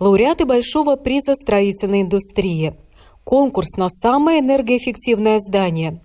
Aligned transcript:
Лауреаты 0.00 0.46
Большого 0.46 0.96
приза 0.96 1.34
строительной 1.34 2.02
индустрии. 2.02 2.74
Конкурс 3.24 3.76
на 3.76 3.88
самое 3.88 4.40
энергоэффективное 4.40 5.38
здание. 5.38 6.00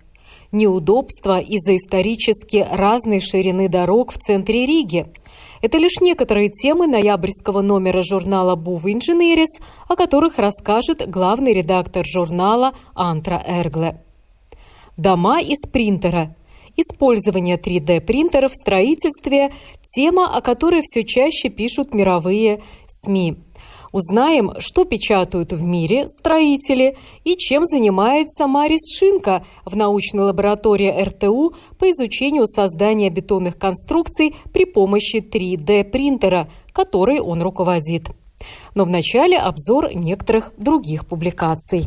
Неудобства 0.52 1.40
из-за 1.40 1.76
исторически 1.76 2.66
разной 2.70 3.20
ширины 3.20 3.68
дорог 3.68 4.12
в 4.12 4.18
центре 4.18 4.66
Риги. 4.66 5.06
Это 5.60 5.78
лишь 5.78 6.00
некоторые 6.00 6.48
темы 6.48 6.86
ноябрьского 6.86 7.60
номера 7.60 8.02
журнала 8.02 8.54
«Був 8.56 8.86
Инженерис», 8.86 9.60
о 9.88 9.96
которых 9.96 10.38
расскажет 10.38 11.08
главный 11.08 11.52
редактор 11.52 12.06
журнала 12.06 12.72
Антра 12.94 13.42
Эргле. 13.46 14.00
Дома 14.96 15.40
из 15.40 15.68
принтера– 15.68 16.34
Использование 16.80 17.56
3D-принтеров 17.56 18.52
в 18.52 18.54
строительстве– 18.54 19.52
тема, 19.82 20.32
о 20.32 20.40
которой 20.40 20.80
все 20.82 21.02
чаще 21.02 21.48
пишут 21.48 21.92
мировые 21.92 22.62
СМИ. 22.86 23.36
Узнаем, 23.92 24.52
что 24.58 24.84
печатают 24.84 25.52
в 25.52 25.64
мире 25.64 26.08
строители 26.08 26.96
и 27.24 27.36
чем 27.36 27.64
занимается 27.64 28.46
Марис 28.46 28.94
Шинка 28.96 29.44
в 29.64 29.76
научной 29.76 30.24
лаборатории 30.24 30.90
РТУ 30.90 31.54
по 31.78 31.90
изучению 31.90 32.46
создания 32.46 33.10
бетонных 33.10 33.58
конструкций 33.58 34.36
при 34.52 34.64
помощи 34.64 35.16
3D-принтера, 35.16 36.48
которой 36.72 37.20
он 37.20 37.42
руководит. 37.42 38.08
Но 38.74 38.84
вначале 38.84 39.38
обзор 39.38 39.94
некоторых 39.94 40.52
других 40.56 41.06
публикаций. 41.06 41.86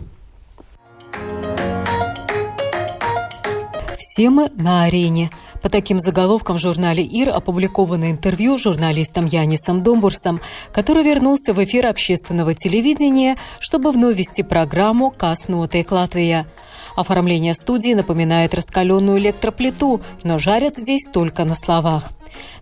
Все 3.97 4.29
мы 4.29 4.49
на 4.55 4.83
арене. 4.83 5.29
По 5.61 5.69
таким 5.69 5.99
заголовкам 5.99 6.57
в 6.57 6.61
журнале 6.61 7.03
«Ир» 7.03 7.29
опубликовано 7.29 8.09
интервью 8.09 8.57
с 8.57 8.61
журналистом 8.61 9.27
Янисом 9.27 9.83
Домбурсом, 9.83 10.41
который 10.73 11.03
вернулся 11.03 11.53
в 11.53 11.63
эфир 11.63 11.85
общественного 11.85 12.55
телевидения, 12.55 13.37
чтобы 13.59 13.91
вновь 13.91 14.17
вести 14.17 14.41
программу 14.41 15.11
«Каснутая 15.11 15.85
Латвия». 15.89 16.47
Оформление 16.95 17.53
студии 17.53 17.93
напоминает 17.93 18.53
раскаленную 18.53 19.19
электроплиту, 19.19 20.01
но 20.23 20.37
жарят 20.39 20.77
здесь 20.77 21.07
только 21.11 21.45
на 21.45 21.53
словах. 21.53 22.09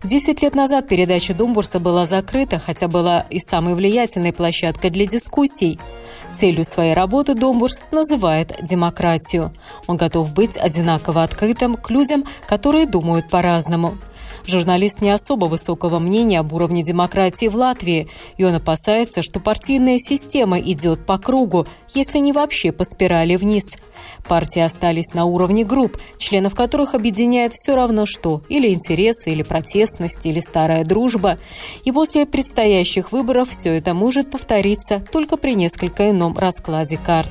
Десять 0.04 0.42
лет 0.42 0.54
назад 0.54 0.88
передача 0.88 1.34
Домбурса 1.34 1.80
была 1.80 2.04
закрыта, 2.04 2.58
хотя 2.58 2.86
была 2.86 3.20
и 3.30 3.38
самой 3.38 3.74
влиятельной 3.74 4.32
площадкой 4.32 4.90
для 4.90 5.06
дискуссий– 5.06 5.78
Целью 6.32 6.64
своей 6.64 6.94
работы 6.94 7.34
Домбурс 7.34 7.82
называет 7.90 8.56
демократию. 8.62 9.52
Он 9.86 9.96
готов 9.96 10.32
быть 10.32 10.56
одинаково 10.56 11.22
открытым 11.22 11.74
к 11.74 11.90
людям, 11.90 12.24
которые 12.46 12.86
думают 12.86 13.28
по-разному. 13.28 13.98
Журналист 14.46 15.00
не 15.00 15.10
особо 15.10 15.46
высокого 15.46 15.98
мнения 15.98 16.40
об 16.40 16.52
уровне 16.52 16.82
демократии 16.82 17.46
в 17.46 17.56
Латвии, 17.56 18.08
и 18.36 18.44
он 18.44 18.54
опасается, 18.54 19.22
что 19.22 19.40
партийная 19.40 19.98
система 19.98 20.60
идет 20.60 21.06
по 21.06 21.18
кругу, 21.18 21.66
если 21.94 22.18
не 22.18 22.32
вообще 22.32 22.72
по 22.72 22.84
спирали 22.84 23.36
вниз– 23.36 23.64
Партии 24.26 24.60
остались 24.60 25.14
на 25.14 25.24
уровне 25.24 25.64
групп, 25.64 25.96
членов 26.18 26.54
которых 26.54 26.94
объединяет 26.94 27.54
все 27.54 27.74
равно 27.74 28.06
что– 28.06 28.42
или 28.48 28.72
интересы, 28.72 29.30
или 29.30 29.42
протестность, 29.42 30.24
или 30.24 30.40
старая 30.40 30.84
дружба. 30.84 31.38
И 31.84 31.92
после 31.92 32.26
предстоящих 32.26 33.12
выборов 33.12 33.50
все 33.50 33.76
это 33.76 33.94
может 33.94 34.30
повториться 34.30 35.02
только 35.12 35.36
при 35.36 35.54
несколько 35.54 36.10
ином 36.10 36.36
раскладе 36.36 36.96
карт. 36.96 37.30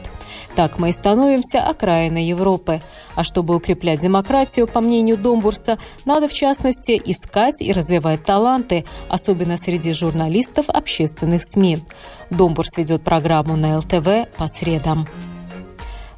Так 0.56 0.80
мы 0.80 0.90
и 0.90 0.92
становимся 0.92 1.62
окраиной 1.62 2.26
Европы. 2.26 2.82
А 3.16 3.24
чтобы 3.24 3.56
укреплять 3.56 4.00
демократию, 4.00 4.68
по 4.68 4.82
мнению 4.82 5.18
Домбурса, 5.18 5.78
надо 6.06 6.28
в 6.28 6.34
частности 6.34 7.02
искать 7.04 7.62
и 7.62 7.72
развивать 7.72 8.24
таланты, 8.24 8.86
особенно 9.10 9.58
среди 9.58 9.94
журналистов 9.94 10.70
общественных 10.70 11.44
СМИ. 11.44 11.80
Домбурс 12.30 12.78
ведет 12.78 13.04
программу 13.04 13.56
на 13.56 13.78
ЛТВ 13.78 14.30
по 14.38 14.48
средам. 14.48 15.08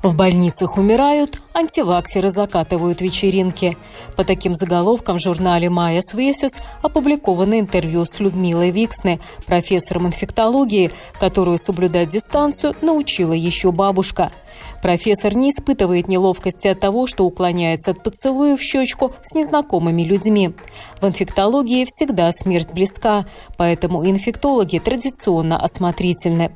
В 0.03 0.15
больницах 0.15 0.77
умирают, 0.77 1.39
антиваксеры 1.53 2.31
закатывают 2.31 3.01
вечеринки. 3.01 3.77
По 4.15 4.23
таким 4.23 4.55
заголовкам 4.55 5.19
в 5.19 5.21
журнале 5.21 5.69
«Майя 5.69 6.01
Свесис» 6.01 6.53
опубликовано 6.81 7.59
интервью 7.59 8.05
с 8.05 8.19
Людмилой 8.19 8.71
Виксне, 8.71 9.19
профессором 9.45 10.07
инфектологии, 10.07 10.89
которую 11.19 11.59
соблюдать 11.59 12.09
дистанцию 12.09 12.75
научила 12.81 13.33
еще 13.33 13.71
бабушка– 13.71 14.31
Профессор 14.81 15.35
не 15.35 15.51
испытывает 15.51 16.07
неловкости 16.07 16.67
от 16.67 16.79
того, 16.79 17.05
что 17.07 17.25
уклоняется 17.25 17.91
от 17.91 18.03
поцелуя 18.03 18.57
в 18.57 18.61
щечку 18.61 19.13
с 19.21 19.35
незнакомыми 19.35 20.01
людьми. 20.01 20.53
В 20.99 21.07
инфектологии 21.07 21.85
всегда 21.87 22.31
смерть 22.31 22.71
близка, 22.73 23.25
поэтому 23.57 24.05
инфектологи 24.05 24.79
традиционно 24.79 25.57
осмотрительны. 25.57 26.51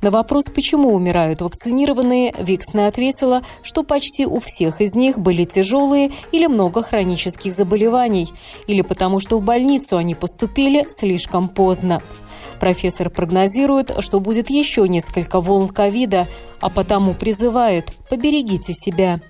На 0.00 0.10
вопрос, 0.10 0.46
почему 0.46 0.94
умирают 0.94 1.40
вакцинированные, 1.40 2.34
Виксна 2.38 2.86
ответила, 2.86 3.42
что 3.62 3.82
почти 3.82 4.26
у 4.26 4.40
всех 4.40 4.80
из 4.80 4.94
них 4.94 5.18
были 5.18 5.44
тяжелые 5.44 6.10
или 6.32 6.46
много 6.46 6.82
хронических 6.82 7.52
заболеваний, 7.54 8.32
или 8.66 8.82
потому 8.82 9.20
что 9.20 9.38
в 9.38 9.42
больницу 9.42 9.96
они 9.96 10.14
поступили 10.14 10.86
слишком 10.88 11.48
поздно. 11.48 12.02
Профессор 12.60 13.10
прогнозирует, 13.10 13.92
что 14.00 14.20
будет 14.20 14.50
еще 14.50 14.88
несколько 14.88 15.40
волн 15.40 15.68
ковида, 15.68 16.28
а 16.60 16.70
потому 16.70 17.14
призывает 17.14 17.92
«поберегите 18.08 18.72
себя». 18.72 19.20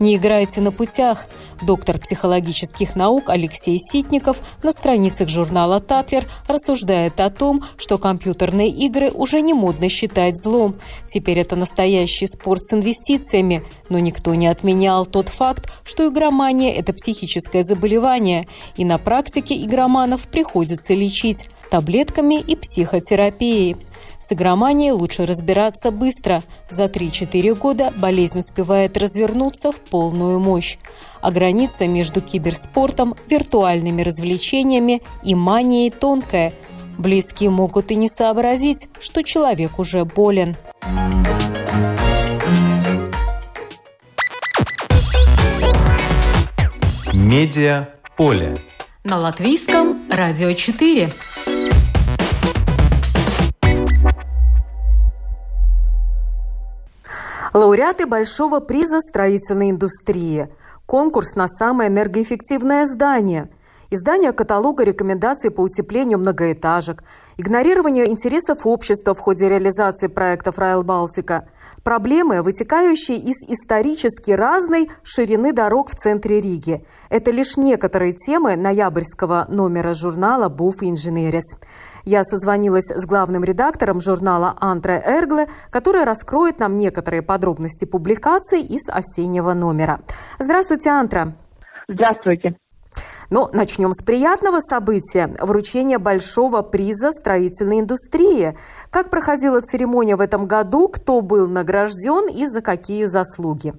Не 0.00 0.16
играйте 0.16 0.62
на 0.62 0.72
путях. 0.72 1.26
Доктор 1.60 1.98
психологических 1.98 2.96
наук 2.96 3.28
Алексей 3.28 3.78
Ситников 3.78 4.38
на 4.62 4.72
страницах 4.72 5.28
журнала 5.28 5.78
«Татвер» 5.78 6.24
рассуждает 6.48 7.20
о 7.20 7.28
том, 7.28 7.62
что 7.76 7.98
компьютерные 7.98 8.70
игры 8.70 9.10
уже 9.10 9.42
не 9.42 9.52
модно 9.52 9.90
считать 9.90 10.38
злом. 10.38 10.76
Теперь 11.12 11.38
это 11.38 11.54
настоящий 11.54 12.26
спорт 12.26 12.64
с 12.64 12.72
инвестициями. 12.72 13.62
Но 13.90 13.98
никто 13.98 14.34
не 14.34 14.46
отменял 14.46 15.04
тот 15.04 15.28
факт, 15.28 15.70
что 15.84 16.08
игромания– 16.08 16.72
это 16.74 16.94
психическое 16.94 17.62
заболевание, 17.62 18.48
и 18.76 18.86
на 18.86 18.96
практике 18.96 19.62
игроманов 19.62 20.28
приходится 20.28 20.94
лечить 20.94 21.50
таблетками 21.70 22.40
и 22.40 22.56
психотерапией. 22.56 23.76
С 24.18 24.32
игроманией 24.32 24.92
лучше 24.92 25.24
разбираться 25.24 25.90
быстро. 25.90 26.42
За 26.68 26.84
3-4 26.84 27.54
года 27.56 27.92
болезнь 27.96 28.40
успевает 28.40 28.96
развернуться 28.96 29.72
в 29.72 29.76
полную 29.76 30.38
мощь. 30.38 30.76
А 31.20 31.30
граница 31.30 31.88
между 31.88 32.20
киберспортом, 32.20 33.14
виртуальными 33.28 34.02
развлечениями 34.02 35.02
и 35.24 35.34
манией 35.34 35.90
тонкая. 35.90 36.52
Близкие 36.98 37.50
могут 37.50 37.90
и 37.90 37.96
не 37.96 38.08
сообразить, 38.08 38.88
что 39.00 39.22
человек 39.22 39.78
уже 39.78 40.04
болен. 40.04 40.54
Медиа 47.12 47.88
поле. 48.16 48.58
На 49.02 49.16
латвийском 49.16 49.98
радио 50.10 50.52
4. 50.52 51.10
Лауреаты 57.52 58.06
Большого 58.06 58.60
приза 58.60 59.00
строительной 59.00 59.70
индустрии. 59.70 60.48
Конкурс 60.86 61.34
на 61.34 61.48
самое 61.48 61.90
энергоэффективное 61.90 62.86
здание. 62.86 63.50
Издание 63.90 64.32
каталога 64.32 64.84
рекомендаций 64.84 65.50
по 65.50 65.62
утеплению 65.62 66.20
многоэтажек. 66.20 67.02
Игнорирование 67.38 68.08
интересов 68.08 68.66
общества 68.66 69.14
в 69.14 69.18
ходе 69.18 69.48
реализации 69.48 70.06
проектов 70.06 70.58
Райл 70.58 70.84
Балтика. 70.84 71.48
Проблемы, 71.82 72.42
вытекающие 72.42 73.18
из 73.18 73.42
исторически 73.48 74.30
разной 74.30 74.88
ширины 75.02 75.52
дорог 75.52 75.90
в 75.90 75.96
центре 75.96 76.40
Риги. 76.40 76.86
Это 77.08 77.32
лишь 77.32 77.56
некоторые 77.56 78.12
темы 78.12 78.54
ноябрьского 78.54 79.46
номера 79.48 79.92
журнала 79.94 80.48
«Буф 80.48 80.82
Инженерис». 80.82 81.56
Я 82.04 82.24
созвонилась 82.24 82.88
с 82.88 83.06
главным 83.06 83.44
редактором 83.44 84.00
журнала 84.00 84.54
Антре 84.60 85.02
Эргле, 85.04 85.48
который 85.70 86.04
раскроет 86.04 86.58
нам 86.58 86.76
некоторые 86.76 87.22
подробности 87.22 87.84
публикаций 87.84 88.60
из 88.60 88.88
осеннего 88.88 89.52
номера. 89.54 90.00
Здравствуйте, 90.38 90.90
Антра. 90.90 91.34
Здравствуйте. 91.88 92.56
Но 93.30 93.48
начнем 93.52 93.92
с 93.92 94.04
приятного 94.04 94.58
события– 94.58 95.30
вручения 95.40 95.98
большого 95.98 96.62
приза 96.62 97.12
строительной 97.12 97.80
индустрии. 97.80 98.56
Как 98.90 99.08
проходила 99.08 99.60
церемония 99.60 100.16
в 100.16 100.20
этом 100.20 100.46
году, 100.46 100.88
кто 100.88 101.20
был 101.20 101.48
награжден 101.48 102.28
и 102.28 102.46
за 102.46 102.60
какие 102.60 103.04
заслуги? 103.04 103.72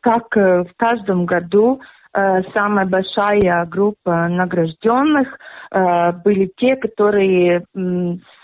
Как 0.00 0.36
э, 0.36 0.64
в 0.64 0.76
каждом 0.76 1.24
году 1.24 1.80
самая 2.12 2.86
большая 2.86 3.66
группа 3.66 4.28
награжденных 4.28 5.38
э, 5.70 6.12
были 6.24 6.50
те, 6.56 6.76
которые 6.76 7.64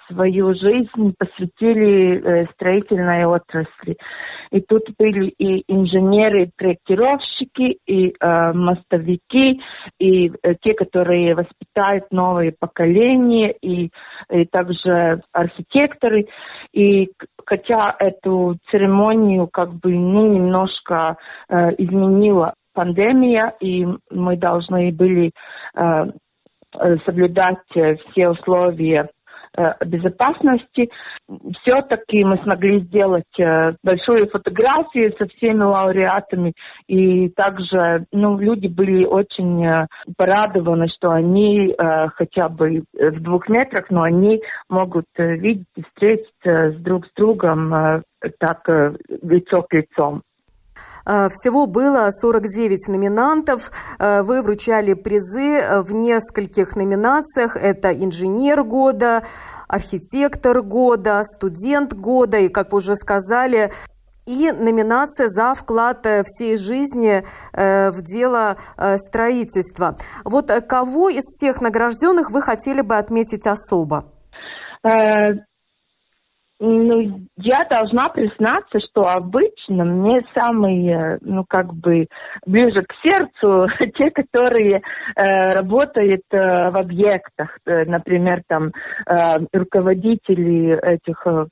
свою 0.09 0.55
жизнь 0.55 1.15
посвятили 1.19 2.21
э, 2.21 2.47
строительной 2.55 3.25
отрасли. 3.25 3.97
И 4.51 4.61
тут 4.61 4.85
были 4.99 5.29
и 5.39 5.65
инженеры, 5.67 6.45
и 6.45 6.51
проектировщики, 6.57 7.79
и 7.87 8.15
э, 8.19 8.53
мостовики, 8.53 9.61
и 9.99 10.29
э, 10.29 10.55
те, 10.63 10.75
которые 10.75 11.35
воспитают 11.35 12.05
новые 12.11 12.53
поколения, 12.59 13.53
и, 13.61 13.91
и 14.31 14.45
также 14.47 15.23
архитекторы. 15.33 16.27
И 16.73 17.11
хотя 17.45 17.95
эту 17.99 18.57
церемонию 18.71 19.49
как 19.49 19.73
бы 19.75 19.91
ну, 19.91 20.33
немножко 20.33 21.17
э, 21.49 21.71
изменила 21.79 22.55
пандемия, 22.77 23.55
и 23.61 23.87
мы 24.11 24.37
должны 24.37 24.93
были 24.93 25.33
э, 25.75 26.05
э 26.79 26.97
соблюдать 27.07 27.65
э, 27.75 27.97
все 27.97 28.29
условия 28.29 29.09
Э, 29.57 29.73
безопасности. 29.87 30.91
Все-таки 31.63 32.23
мы 32.25 32.37
смогли 32.43 32.81
сделать 32.81 33.25
э, 33.39 33.73
большую 33.83 34.29
фотографию 34.29 35.15
со 35.17 35.27
всеми 35.29 35.63
лауреатами. 35.63 36.53
И 36.89 37.31
также 37.31 38.05
ну, 38.13 38.39
люди 38.39 38.67
были 38.67 39.07
очень 39.07 39.65
э, 39.65 39.87
порадованы, 40.19 40.89
что 40.89 41.11
они 41.11 41.75
хотя 42.17 42.49
бы 42.49 42.83
в 42.93 43.23
двух 43.23 43.49
метрах, 43.49 43.87
но 43.91 44.03
они 44.03 44.43
могут 44.69 45.07
видеть 45.17 45.67
и 45.77 45.83
встретиться 45.83 46.73
с 46.73 46.77
друг 46.83 47.07
с 47.07 47.11
другом 47.17 48.03
так 48.39 48.69
лицо 49.23 49.63
к 49.63 49.73
лицу. 49.73 50.23
Всего 51.07 51.67
было 51.67 52.11
49 52.11 52.89
номинантов. 52.89 53.71
Вы 53.99 54.43
вручали 54.43 54.95
призы 54.95 55.83
в 55.83 55.95
нескольких 55.95 56.75
номинациях. 56.75 57.57
Это 57.57 57.95
инженер 57.95 58.65
года, 58.65 59.23
архитектор 59.69 60.63
года, 60.63 61.23
студент 61.25 61.95
года 61.95 62.39
и, 62.39 62.49
как 62.49 62.73
вы 62.73 62.79
уже 62.79 62.97
сказали, 62.97 63.73
и 64.27 64.51
номинация 64.51 65.29
за 65.29 65.55
вклад 65.55 66.05
э, 66.05 66.25
всей 66.25 66.57
жизни 66.57 67.25
э, 67.53 67.91
в 67.91 68.03
дело 68.03 68.57
э, 68.77 68.99
строительства. 68.99 69.97
Вот 70.25 70.51
кого 70.69 71.09
из 71.09 71.23
всех 71.23 71.61
награжденных 71.61 72.31
вы 72.33 72.43
хотели 72.43 72.81
бы 72.81 72.97
отметить 72.97 73.47
особо? 73.47 74.13
Ну, 76.59 77.21
я 77.37 77.65
должна 77.69 78.09
признаться, 78.09 78.81
что 78.81 79.03
обычно 79.03 79.85
мне 79.85 80.23
самые, 80.35 81.19
ну, 81.21 81.45
как 81.47 81.75
бы, 81.75 82.07
ближе 82.47 82.83
к 82.83 82.95
сердцу 83.03 83.67
те, 83.99 84.11
которые 84.11 84.81
э, 85.17 85.49
работают 85.53 86.23
э, 86.31 86.71
в 86.71 86.79
объектах. 86.79 87.59
Э, 87.67 87.85
например, 87.85 88.43
там, 88.49 88.73
э, 89.07 89.15
руководители 89.53 90.79
этих 90.83 91.27
э, 91.27 91.47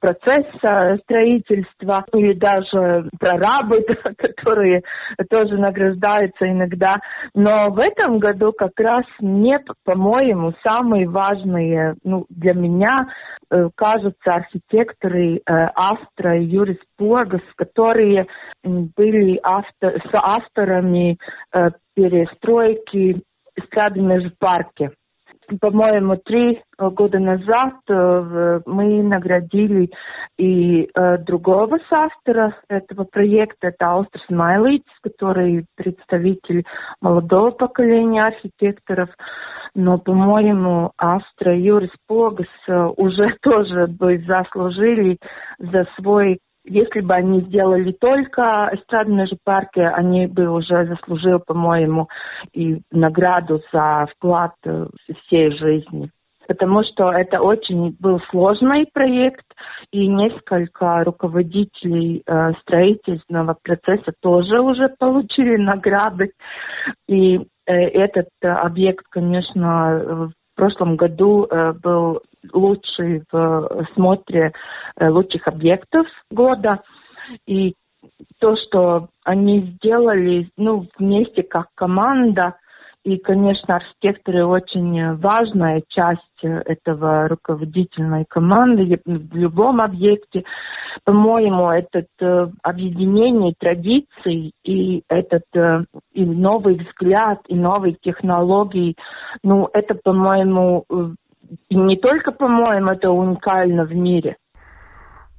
процесса 0.00 0.98
строительства 1.02 2.04
или 2.14 2.34
даже 2.34 3.08
прорабы, 3.18 3.84
которые 4.16 4.82
тоже 5.30 5.56
награждаются 5.56 6.48
иногда. 6.48 6.96
Но 7.34 7.70
в 7.70 7.78
этом 7.78 8.18
году 8.18 8.52
как 8.52 8.78
раз 8.78 9.04
мне, 9.20 9.54
по-моему, 9.84 10.52
самые 10.66 11.08
важные, 11.08 11.94
ну, 12.04 12.26
для 12.28 12.54
меня, 12.54 13.08
э, 13.50 13.68
кажутся 13.74 14.30
архитекторы 14.30 15.36
э, 15.36 15.40
Астра 15.46 16.38
и 16.38 16.44
Юрис 16.44 16.78
Погас, 16.96 17.42
которые 17.56 18.26
были 18.62 19.40
автор, 19.42 20.02
авторами 20.14 21.18
э, 21.52 21.70
перестройки 21.94 23.22
эстрады 23.56 24.00
в 24.00 24.38
парке 24.38 24.90
по-моему, 25.58 26.16
три 26.16 26.62
года 26.78 27.18
назад 27.18 27.74
э, 27.88 28.60
мы 28.66 29.02
наградили 29.02 29.90
и 30.38 30.88
э, 30.94 31.18
другого 31.18 31.78
автора 31.90 32.56
этого 32.68 33.04
проекта, 33.04 33.68
это 33.68 33.90
Аустрас 33.92 34.24
Майлиц, 34.28 34.84
который 35.02 35.66
представитель 35.76 36.64
молодого 37.00 37.50
поколения 37.50 38.26
архитекторов. 38.26 39.10
Но, 39.74 39.98
по-моему, 39.98 40.92
Астра 40.98 41.56
и 41.56 41.62
Юрис 41.62 41.90
Погас 42.06 42.46
э, 42.68 42.86
уже 42.96 43.36
тоже 43.42 43.86
бы 43.86 44.22
заслужили 44.26 45.18
за 45.58 45.86
свой 45.96 46.40
если 46.70 47.00
бы 47.00 47.14
они 47.14 47.40
сделали 47.42 47.92
только 47.92 48.70
эстрадные 48.72 49.26
же 49.26 49.36
парки, 49.44 49.80
они 49.80 50.26
бы 50.26 50.48
уже 50.48 50.86
заслужили, 50.86 51.40
по-моему, 51.44 52.08
и 52.52 52.80
награду 52.90 53.60
за 53.72 54.06
вклад 54.14 54.54
всей 55.26 55.50
жизни. 55.56 56.10
Потому 56.46 56.82
что 56.82 57.12
это 57.12 57.40
очень 57.42 57.96
был 58.00 58.20
сложный 58.30 58.84
проект, 58.92 59.44
и 59.92 60.08
несколько 60.08 61.04
руководителей 61.04 62.24
э, 62.26 62.52
строительного 62.62 63.56
процесса 63.62 64.12
тоже 64.20 64.60
уже 64.60 64.88
получили 64.98 65.56
награды. 65.56 66.32
И 67.08 67.36
э, 67.36 67.72
этот 67.72 68.28
э, 68.42 68.48
объект, 68.48 69.04
конечно, 69.10 70.32
в 70.32 70.56
прошлом 70.56 70.96
году 70.96 71.46
э, 71.48 71.72
был 71.72 72.20
лучший 72.52 73.22
в 73.30 73.86
смотре 73.94 74.52
э, 74.96 75.08
лучших 75.08 75.46
объектов 75.48 76.06
года. 76.30 76.80
И 77.46 77.74
то, 78.38 78.56
что 78.56 79.08
они 79.24 79.76
сделали, 79.76 80.48
ну, 80.56 80.86
вместе 80.98 81.42
как 81.42 81.68
команда, 81.74 82.56
и, 83.02 83.16
конечно, 83.16 83.76
архитекторы 83.76 84.44
очень 84.44 85.16
важная 85.16 85.82
часть 85.88 86.20
этого 86.42 87.28
руководительной 87.28 88.26
команды 88.28 89.00
в 89.06 89.34
любом 89.34 89.80
объекте. 89.80 90.44
По-моему, 91.04 91.70
этот 91.70 92.08
э, 92.20 92.48
объединение 92.62 93.54
традиций 93.58 94.52
и 94.64 95.02
этот 95.08 95.44
э, 95.54 95.84
и 96.12 96.26
новый 96.26 96.74
взгляд, 96.74 97.40
и 97.48 97.54
новые 97.54 97.96
технологии, 98.02 98.96
ну, 99.42 99.70
это, 99.72 99.94
по-моему, 99.94 100.84
и 101.68 101.76
не 101.76 101.96
только, 101.96 102.32
по-моему, 102.32 102.90
это 102.90 103.10
уникально 103.10 103.84
в 103.84 103.94
мире. 103.94 104.36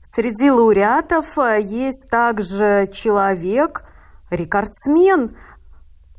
Среди 0.01 0.49
лауреатов 0.49 1.37
э, 1.37 1.61
есть 1.61 2.09
также 2.09 2.89
человек, 2.91 3.85
рекордсмен, 4.29 5.35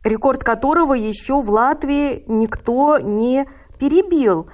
рекорд 0.05 0.45
которого 0.45 0.95
еще 0.95 1.41
в 1.41 1.51
Латвии 1.51 2.25
никто 2.27 2.99
не 2.99 3.47
перебил. 3.79 4.49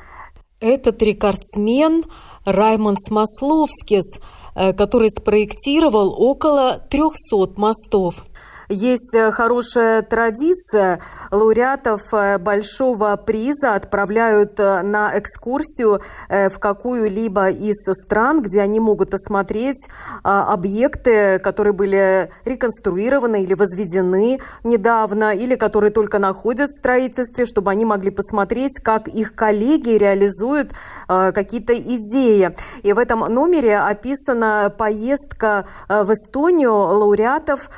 Этот 0.61 1.02
рекордсмен 1.02 2.02
Раймонд 2.45 2.99
Смословскис, 3.00 4.21
э, 4.54 4.73
который 4.73 5.11
спроектировал 5.11 6.14
около 6.18 6.78
300 6.90 7.61
мостов. 7.61 8.25
Есть 8.68 9.14
э, 9.14 9.30
хорошая 9.30 10.02
традиция. 10.02 11.00
Лауреатов 11.30 12.02
э, 12.12 12.37
большого 12.37 13.16
приза 13.16 13.75
отправляют 13.75 14.60
э, 14.60 14.82
на 14.82 15.18
экскурсию 15.18 16.02
в 16.28 16.58
какую-либо 16.58 17.48
из 17.48 17.76
стран, 18.02 18.42
где 18.42 18.60
они 18.60 18.80
могут 18.80 19.14
осмотреть 19.14 19.88
объекты, 20.22 21.38
которые 21.38 21.72
были 21.72 22.30
реконструированы 22.44 23.42
или 23.42 23.54
возведены 23.54 24.40
недавно, 24.64 25.34
или 25.34 25.54
которые 25.54 25.90
только 25.90 26.18
находят 26.18 26.70
в 26.70 26.78
строительстве, 26.78 27.46
чтобы 27.46 27.70
они 27.70 27.84
могли 27.84 28.10
посмотреть, 28.10 28.80
как 28.82 29.08
их 29.08 29.34
коллеги 29.34 29.90
реализуют 29.90 30.72
какие-то 31.06 31.75
идеи. 31.75 32.54
И 32.82 32.92
в 32.92 32.98
этом 32.98 33.20
номере 33.20 33.78
описана 33.78 34.72
поездка 34.76 35.66
в 35.88 36.12
Эстонию 36.12 36.75
лауреатов 36.75 37.70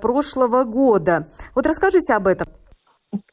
прошлого 0.00 0.37
прошлого 0.38 0.64
года. 0.64 1.24
Вот 1.54 1.66
расскажите 1.66 2.14
об 2.14 2.26
этом. 2.26 2.46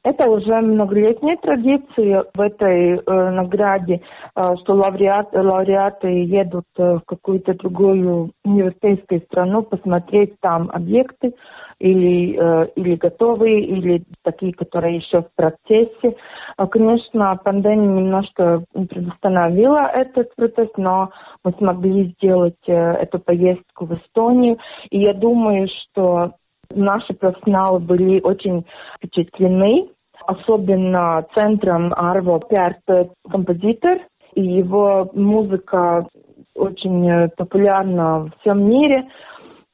Это 0.03 0.29
уже 0.29 0.61
многолетняя 0.61 1.35
традиция 1.37 2.25
в 2.33 2.39
этой 2.39 2.95
э, 2.95 3.31
награде, 3.31 4.01
э, 4.35 4.41
что 4.61 4.73
лауреат, 4.73 5.33
лауреаты 5.33 6.07
едут 6.07 6.65
э, 6.77 6.99
в 6.99 7.01
какую-то 7.05 7.55
другую 7.55 8.31
европейскую 8.45 9.21
страну 9.21 9.63
посмотреть 9.63 10.39
там 10.39 10.69
объекты 10.71 11.33
или, 11.79 12.37
э, 12.39 12.67
или 12.75 12.95
готовые, 12.95 13.65
или 13.65 14.03
такие, 14.23 14.53
которые 14.53 14.97
еще 14.97 15.23
в 15.23 15.29
процессе. 15.35 16.15
Э, 16.57 16.67
конечно, 16.67 17.37
пандемия 17.43 18.01
немножко 18.01 18.63
предостановила 18.71 19.87
этот 19.87 20.33
процесс, 20.35 20.69
но 20.77 21.09
мы 21.43 21.51
смогли 21.57 22.13
сделать 22.13 22.63
э, 22.67 22.73
эту 22.73 23.19
поездку 23.19 23.85
в 23.85 23.93
Эстонию. 23.95 24.57
И 24.89 25.01
я 25.01 25.13
думаю, 25.13 25.67
что 25.67 26.31
Наши 26.75 27.13
профессионалы 27.13 27.79
были 27.79 28.21
очень 28.21 28.65
впечатлены 28.97 29.89
особенно 30.27 31.25
центром 31.35 31.93
Арво 31.95 32.39
Пярт 32.39 32.81
композитор, 33.29 33.99
и 34.33 34.41
его 34.41 35.09
музыка 35.13 36.07
очень 36.55 37.29
популярна 37.37 38.25
в 38.25 38.31
всем 38.39 38.67
мире. 38.67 39.07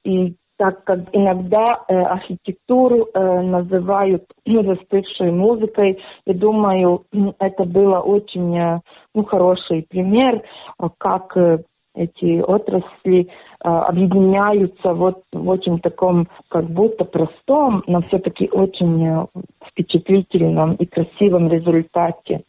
И 0.03 0.35
так 0.61 0.83
как 0.83 0.99
иногда 1.11 1.83
э, 1.87 1.95
архитектуру 1.95 3.07
э, 3.13 3.41
называют 3.41 4.25
ну, 4.45 4.63
застывшей 4.63 5.31
музыкой. 5.31 5.99
Я 6.27 6.35
думаю, 6.35 7.03
это 7.39 7.63
было 7.63 7.99
очень 7.99 8.55
э, 8.55 8.79
ну, 9.15 9.23
хороший 9.23 9.87
пример, 9.89 10.35
э, 10.35 10.87
как 10.99 11.35
э, 11.35 11.63
эти 11.93 12.41
отрасли 12.41 13.27
э, 13.27 13.67
объединяются 13.67 14.93
вот 14.93 15.23
в 15.31 15.49
очень 15.49 15.79
таком 15.79 16.27
как 16.49 16.65
будто 16.69 17.05
простом, 17.05 17.83
но 17.87 18.01
все-таки 18.03 18.49
очень 18.51 19.05
э, 19.05 19.25
впечатлительном 19.67 20.75
и 20.75 20.85
красивом 20.85 21.49
результате. 21.49 22.43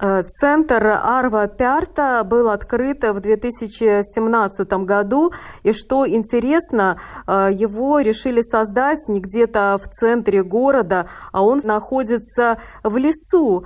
Э, 0.00 0.22
центр 0.22 1.00
Арва 1.02 1.48
Пярта 1.48 2.22
был 2.24 2.50
открыт 2.50 3.02
в 3.02 3.20
2017 3.20 4.72
году, 4.84 5.32
и 5.64 5.72
что 5.72 6.06
интересно, 6.06 7.00
э, 7.26 7.48
его 7.52 7.98
решили 7.98 8.42
создать 8.42 9.00
не 9.08 9.20
где-то 9.20 9.76
в 9.78 9.88
центре 9.88 10.44
города, 10.44 11.08
а 11.32 11.42
он 11.42 11.60
находится 11.64 12.58
в 12.84 12.96
лесу. 12.96 13.64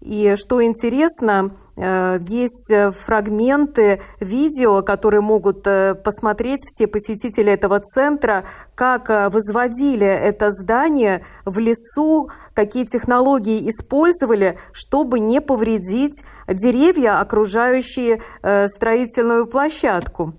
И 0.00 0.36
что 0.36 0.62
интересно, 0.64 1.50
э, 1.50 1.63
есть 1.76 2.72
фрагменты 3.04 4.00
видео, 4.20 4.82
которые 4.82 5.20
могут 5.22 5.64
посмотреть 5.64 6.62
все 6.64 6.86
посетители 6.86 7.52
этого 7.52 7.80
центра, 7.80 8.44
как 8.76 9.08
возводили 9.08 10.06
это 10.06 10.50
здание 10.52 11.22
в 11.44 11.58
лесу, 11.58 12.28
какие 12.54 12.84
технологии 12.84 13.68
использовали, 13.68 14.56
чтобы 14.72 15.20
не 15.20 15.40
повредить 15.40 16.22
деревья, 16.48 17.20
окружающие 17.20 18.20
э, 18.42 18.66
строительную 18.68 19.46
площадку? 19.46 20.32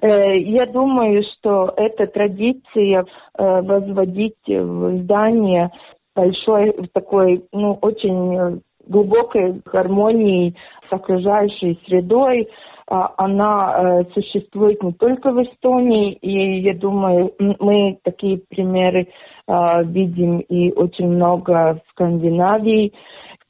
Э, 0.00 0.38
я 0.38 0.66
думаю, 0.66 1.22
что 1.34 1.72
эта 1.76 2.06
традиция 2.06 3.04
э, 3.04 3.62
возводить 3.62 4.46
в 4.46 5.02
здание 5.02 5.70
большой, 6.14 6.88
такой, 6.92 7.44
ну, 7.52 7.78
очень 7.80 8.62
глубокой 8.90 9.62
гармонии 9.64 10.54
с 10.88 10.92
окружающей 10.92 11.80
средой, 11.86 12.48
а, 12.86 13.14
она 13.16 14.04
существует 14.14 14.82
не 14.82 14.92
только 14.92 15.32
в 15.32 15.42
Эстонии, 15.42 16.12
и 16.12 16.60
я 16.60 16.74
думаю, 16.74 17.32
мы 17.38 17.98
такие 18.02 18.38
примеры 18.48 19.08
а, 19.46 19.82
видим 19.82 20.38
и 20.40 20.70
очень 20.72 21.08
много 21.08 21.80
в 21.84 21.90
Скандинавии. 21.90 22.92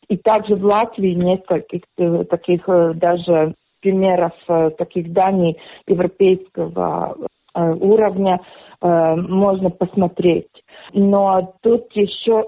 И 0.09 0.16
также 0.16 0.56
в 0.56 0.64
Латвии 0.64 1.14
нескольких 1.14 1.82
э, 1.99 2.25
таких 2.25 2.68
э, 2.68 2.94
даже 2.94 3.54
примеров 3.80 4.32
э, 4.49 4.70
таких 4.76 5.09
зданий 5.09 5.56
европейского 5.87 7.16
уровня 7.52 8.40
можно 8.80 9.70
посмотреть. 9.70 10.47
Но 10.92 11.54
тут 11.62 11.90
еще 11.94 12.44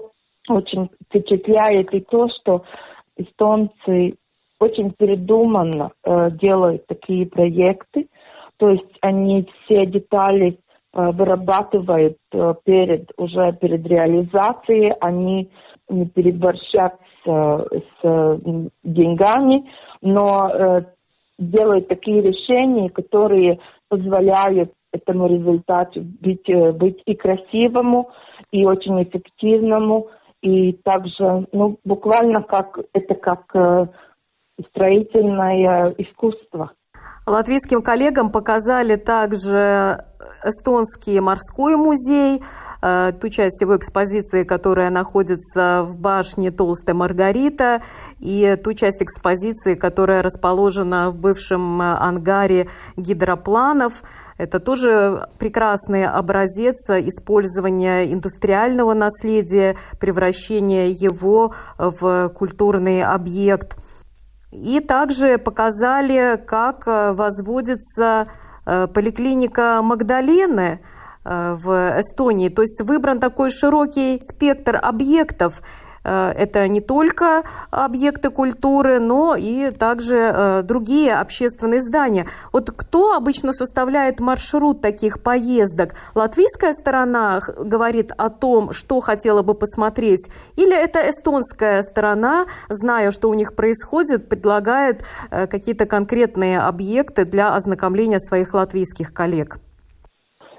очень 0.47 0.89
впечатляет 1.05 1.93
и 1.93 2.01
то, 2.01 2.27
что 2.29 2.63
эстонцы 3.17 4.15
очень 4.59 4.91
передуманно 4.91 5.91
делают 6.41 6.87
такие 6.87 7.25
проекты. 7.25 8.07
То 8.57 8.69
есть 8.69 8.97
они 9.01 9.47
все 9.65 9.85
детали 9.85 10.57
Э, 10.95 11.09
вырабатывают 11.09 12.17
э, 12.33 12.53
перед, 12.65 13.09
уже 13.17 13.57
перед 13.59 13.83
реализацией, 13.87 14.93
они 15.01 15.49
не 15.89 16.05
переборщат 16.05 16.99
с, 17.25 17.67
с 17.99 18.39
деньгами, 18.83 19.67
но 20.03 20.51
э, 20.53 20.81
делают 21.39 21.87
такие 21.87 22.21
решения, 22.21 22.91
которые 22.91 23.57
позволяют 23.89 24.71
этому 24.91 25.27
результату 25.27 26.01
быть, 26.01 26.47
быть 26.75 27.01
и 27.07 27.15
красивому, 27.15 28.11
и 28.51 28.63
очень 28.63 29.01
эффективному, 29.01 30.09
и 30.43 30.73
также, 30.83 31.47
ну, 31.51 31.79
буквально 31.85 32.43
как, 32.43 32.77
это 32.93 33.15
как 33.15 33.89
строительное 34.69 35.95
искусство. 35.97 36.71
Латвийским 37.25 37.81
коллегам 37.81 38.31
показали 38.31 38.97
также 38.97 40.05
эстонский 40.43 41.21
морской 41.21 41.77
музей, 41.77 42.43
э, 42.81 43.13
ту 43.19 43.29
часть 43.29 43.61
его 43.61 43.77
экспозиции, 43.77 44.43
которая 44.43 44.89
находится 44.89 45.83
в 45.83 45.97
башне 45.97 46.51
Толстая 46.51 46.95
Маргарита, 46.95 47.81
и 48.19 48.57
ту 48.61 48.73
часть 48.73 49.01
экспозиции, 49.01 49.75
которая 49.75 50.21
расположена 50.21 51.09
в 51.11 51.15
бывшем 51.15 51.81
э, 51.81 51.95
ангаре 51.95 52.67
гидропланов. 52.97 54.03
Это 54.37 54.59
тоже 54.59 55.27
прекрасный 55.37 56.05
образец 56.05 56.89
использования 56.89 58.11
индустриального 58.11 58.93
наследия, 58.93 59.75
превращения 59.99 60.87
его 60.87 61.53
в 61.77 62.29
культурный 62.29 63.03
объект– 63.03 63.75
и 64.53 64.79
также 64.79 65.39
показали, 65.39 66.41
как 66.45 66.87
э, 66.87 67.13
возводится 67.13 68.27
э, 68.65 68.87
поликлиника 68.87 69.81
Магдалены 69.81 70.79
э, 71.25 71.55
в 71.57 71.99
Эстонии. 71.99 72.49
То 72.49 72.61
есть 72.61 72.79
выбран 72.81 73.19
такой 73.19 73.49
широкий 73.49 74.21
спектр 74.21 74.79
объектов, 74.79 75.63
это 76.03 76.67
не 76.67 76.81
только 76.81 77.43
объекты 77.71 78.29
культуры, 78.29 78.99
но 78.99 79.35
и 79.35 79.71
также 79.71 80.17
э, 80.17 80.61
другие 80.63 81.15
общественные 81.15 81.81
здания. 81.81 82.27
Вот 82.51 82.71
кто 82.71 83.13
обычно 83.13 83.53
составляет 83.53 84.19
маршрут 84.19 84.81
таких 84.81 85.21
поездок? 85.23 85.95
Латвийская 86.15 86.73
сторона 86.73 87.39
говорит 87.57 88.11
о 88.17 88.29
том, 88.29 88.73
что 88.73 88.99
хотела 88.99 89.41
бы 89.41 89.53
посмотреть, 89.53 90.27
или 90.55 90.75
это 90.75 91.09
эстонская 91.09 91.83
сторона, 91.83 92.45
зная, 92.69 93.11
что 93.11 93.29
у 93.29 93.33
них 93.33 93.55
происходит, 93.55 94.29
предлагает 94.29 95.03
э, 95.31 95.47
какие-то 95.47 95.85
конкретные 95.85 96.59
объекты 96.59 97.25
для 97.25 97.55
ознакомления 97.55 98.19
своих 98.19 98.53
латвийских 98.53 99.13
коллег? 99.13 99.59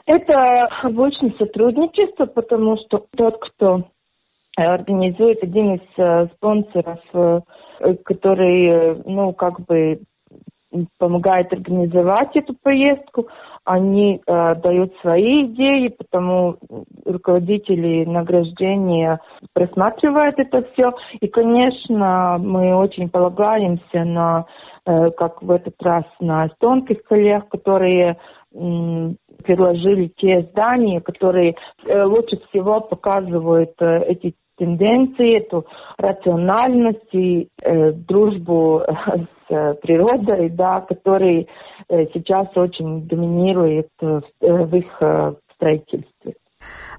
Это 0.07 0.67
обычное 0.83 1.33
сотрудничество, 1.39 2.27
потому 2.27 2.77
что 2.77 3.07
тот, 3.17 3.41
кто 3.41 3.85
организует 4.57 5.43
один 5.43 5.75
из 5.75 5.81
э, 5.97 6.29
спонсоров, 6.37 7.01
э, 7.13 7.41
который, 8.05 8.67
э, 8.67 9.03
ну, 9.05 9.33
как 9.33 9.61
бы 9.61 10.01
помогает 10.99 11.53
организовать 11.53 12.37
эту 12.37 12.55
поездку. 12.55 13.29
Они 13.65 14.21
э, 14.27 14.55
дают 14.57 14.93
свои 15.01 15.47
идеи, 15.47 15.95
потому 15.97 16.59
руководители 17.05 18.05
награждения 18.05 19.21
просматривают 19.53 20.39
это 20.39 20.65
все. 20.73 20.93
И, 21.21 21.29
конечно, 21.29 22.39
мы 22.41 22.75
очень 22.75 23.09
полагаемся 23.09 24.05
на, 24.05 24.47
э, 24.85 25.11
как 25.13 25.43
в 25.43 25.51
этот 25.51 25.81
раз, 25.83 26.05
на 26.21 26.49
эстонских 26.49 27.03
коллег, 27.05 27.49
которые 27.49 28.19
предложили 28.53 30.13
те 30.17 30.43
здания, 30.53 31.01
которые 31.01 31.57
лучше 31.85 32.39
всего 32.49 32.81
показывают 32.81 33.73
эти 33.81 34.37
тенденции, 34.57 35.39
эту 35.39 35.67
рациональность 35.99 37.13
и 37.13 37.49
э, 37.63 37.93
дружбу 37.93 38.83
с 38.87 39.53
э, 39.53 39.75
природой, 39.75 40.51
да, 40.51 40.81
который 40.81 41.49
э, 41.89 42.07
сейчас 42.13 42.49
очень 42.57 43.07
доминирует 43.07 43.89
э, 44.01 44.21
в 44.41 44.77
их 44.77 44.97
э, 45.01 45.35
строительстве. 45.55 46.35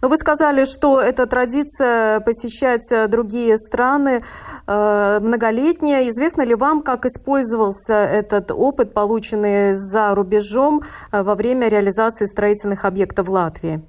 Но 0.01 0.09
вы 0.09 0.17
сказали, 0.17 0.65
что 0.65 0.99
эта 0.99 1.25
традиция 1.25 2.19
посещать 2.19 3.09
другие 3.09 3.57
страны 3.57 4.21
э, 4.67 5.19
многолетняя. 5.19 6.01
Известно 6.01 6.43
ли 6.43 6.53
вам, 6.53 6.83
как 6.83 7.05
использовался 7.05 7.95
этот 7.95 8.51
опыт, 8.51 8.93
полученный 8.93 9.73
за 9.73 10.13
рубежом 10.13 10.81
э, 11.11 11.23
во 11.23 11.33
время 11.35 11.69
реализации 11.69 12.25
строительных 12.25 12.85
объектов 12.85 13.27
в 13.27 13.31
Латвии? 13.31 13.81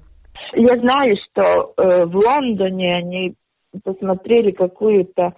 Я 0.55 0.79
знаю, 0.79 1.17
что 1.25 1.43
э, 1.77 2.05
в 2.07 2.17
Лондоне 2.17 2.97
они 2.97 3.35
посмотрели 3.83 4.50
какую-то 4.50 5.35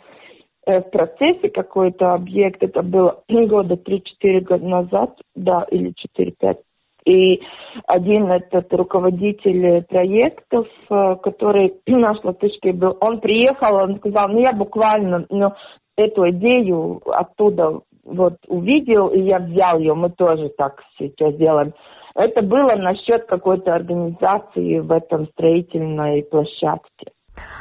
э, 0.66 0.80
в 0.80 0.90
процессе 0.90 1.48
какой-то 1.48 2.14
объект, 2.14 2.62
это 2.62 2.82
было 2.82 3.22
года 3.28 3.74
3-4 3.74 4.40
года 4.40 4.66
назад, 4.66 5.18
да, 5.34 5.66
или 5.70 5.92
4-5. 6.18 6.58
И 7.04 7.40
один 7.86 8.30
этот 8.30 8.72
руководитель 8.74 9.82
проектов, 9.84 10.66
э, 10.90 11.16
который 11.22 11.74
наш 11.86 12.22
латышский 12.22 12.72
был, 12.72 12.96
он 13.00 13.20
приехал, 13.20 13.74
он 13.76 13.96
сказал, 13.98 14.28
ну 14.28 14.40
я 14.40 14.52
буквально 14.52 15.26
ну, 15.30 15.52
эту 15.96 16.28
идею 16.30 17.00
оттуда 17.06 17.80
вот 18.04 18.36
увидел, 18.46 19.08
и 19.08 19.20
я 19.20 19.38
взял 19.38 19.78
ее, 19.78 19.94
мы 19.94 20.10
тоже 20.10 20.50
так 20.56 20.82
сейчас 20.98 21.34
делаем. 21.34 21.72
Это 22.14 22.42
было 22.42 22.74
насчет 22.74 23.26
какой-то 23.26 23.74
организации 23.74 24.80
в 24.80 24.90
этом 24.90 25.28
строительной 25.28 26.24
площадке. 26.24 27.12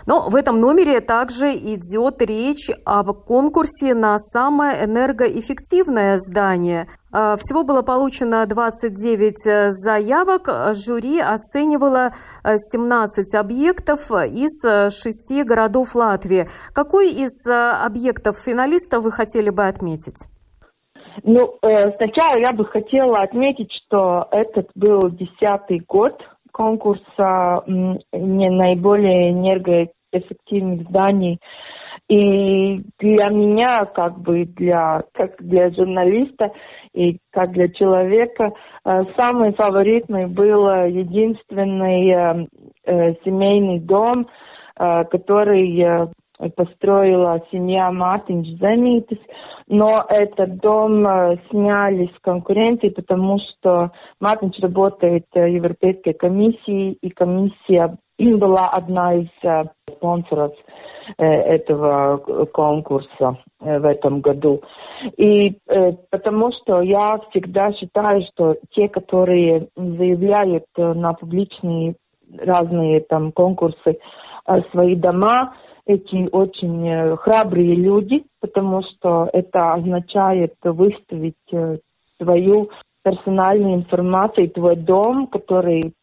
Но 0.06 0.30
в 0.30 0.36
этом 0.36 0.60
номере 0.60 1.02
также 1.02 1.50
идет 1.50 2.22
речь 2.22 2.70
об 2.86 3.12
конкурсе 3.12 3.94
на 3.94 4.18
самое 4.18 4.86
энергоэффективное 4.86 6.18
здание. 6.18 6.88
А, 7.12 7.36
всего 7.38 7.64
было 7.64 7.82
получено 7.82 8.46
29 8.46 9.48
э, 9.48 9.72
заявок. 9.72 10.50
Жюри 10.76 11.20
оценивало 11.20 12.14
17 12.44 13.34
э, 13.34 13.38
объектов 13.38 14.12
из 14.12 14.62
6 14.62 15.32
э, 15.32 15.44
городов 15.44 15.96
Латвии. 15.96 16.48
Какой 16.74 17.10
из 17.10 17.46
объектов 17.48 18.38
финалистов 18.38 19.04
вы 19.04 19.12
хотели 19.12 19.50
бы 19.50 19.68
отметить? 19.68 20.28
Ну, 21.24 21.58
сначала 21.62 22.38
я 22.38 22.54
бы 22.54 22.66
хотела 22.66 23.18
отметить, 23.18 23.72
что 23.74 24.28
этот 24.32 24.70
был 24.76 25.10
десятый 25.10 25.80
год 25.80 26.14
конкурса 26.58 27.64
не 27.68 28.50
наиболее 28.50 29.32
энергоэффективных 29.32 30.90
зданий. 30.90 31.40
И 32.10 32.82
для 33.00 33.30
меня, 33.30 33.86
как 33.86 34.18
бы 34.20 34.46
для, 34.46 35.04
как 35.14 35.36
для 35.44 35.70
журналиста 35.72 36.52
и 36.94 37.20
как 37.32 37.52
для 37.52 37.68
человека, 37.68 38.54
э, 38.86 39.04
самый 39.18 39.54
фаворитный 39.54 40.28
был 40.28 40.86
единственный 40.86 42.10
э, 42.10 42.48
э, 42.86 43.14
семейный 43.26 43.80
дом, 43.80 44.28
который 44.76 46.08
построила 46.56 47.42
семья 47.52 47.92
Мартинч 47.92 48.60
Замитис, 48.60 49.20
но 49.68 50.06
этот 50.08 50.58
дом 50.58 51.06
э, 51.06 51.38
сняли 51.50 52.12
с 52.16 52.20
конкуренции, 52.22 52.90
потому 52.90 53.40
что 53.40 53.92
Мартинч 54.20 54.60
работает 54.60 55.26
в 55.34 55.46
Европейской 55.46 56.14
комиссии, 56.14 56.94
и 56.94 57.10
комиссия 57.10 57.98
была 58.20 58.70
одна 58.72 59.16
из 59.16 59.30
э, 59.44 59.66
спонсоров 59.90 60.54
э, 61.18 61.26
этого 61.26 62.18
конкурса 62.54 63.40
в 63.60 63.86
этом 63.86 64.22
году. 64.22 64.62
И 65.18 65.58
потому 66.12 66.52
что 66.52 66.82
я 66.82 67.20
всегда 67.32 67.74
считаю, 67.74 68.22
что 68.32 68.58
те, 68.72 68.88
которые 68.88 69.70
заявляют 69.76 70.66
на 70.78 71.14
публичные 71.14 71.96
разные 72.38 73.02
там 73.02 73.32
конкурсы 73.32 73.98
свои 74.72 74.96
дома, 74.96 75.56
эти 75.88 76.28
очень 76.32 76.88
э, 76.88 77.16
храбрые 77.18 77.76
люди, 77.76 78.24
потому 78.42 78.84
что 78.84 79.30
это 79.32 79.74
означает 79.74 80.54
выставить 80.64 81.36
э, 81.52 81.78
свою 82.22 82.70
персональную 83.04 83.76
информацию, 83.76 84.50
твой 84.50 84.76
дом, 84.76 85.28
который 85.28 85.94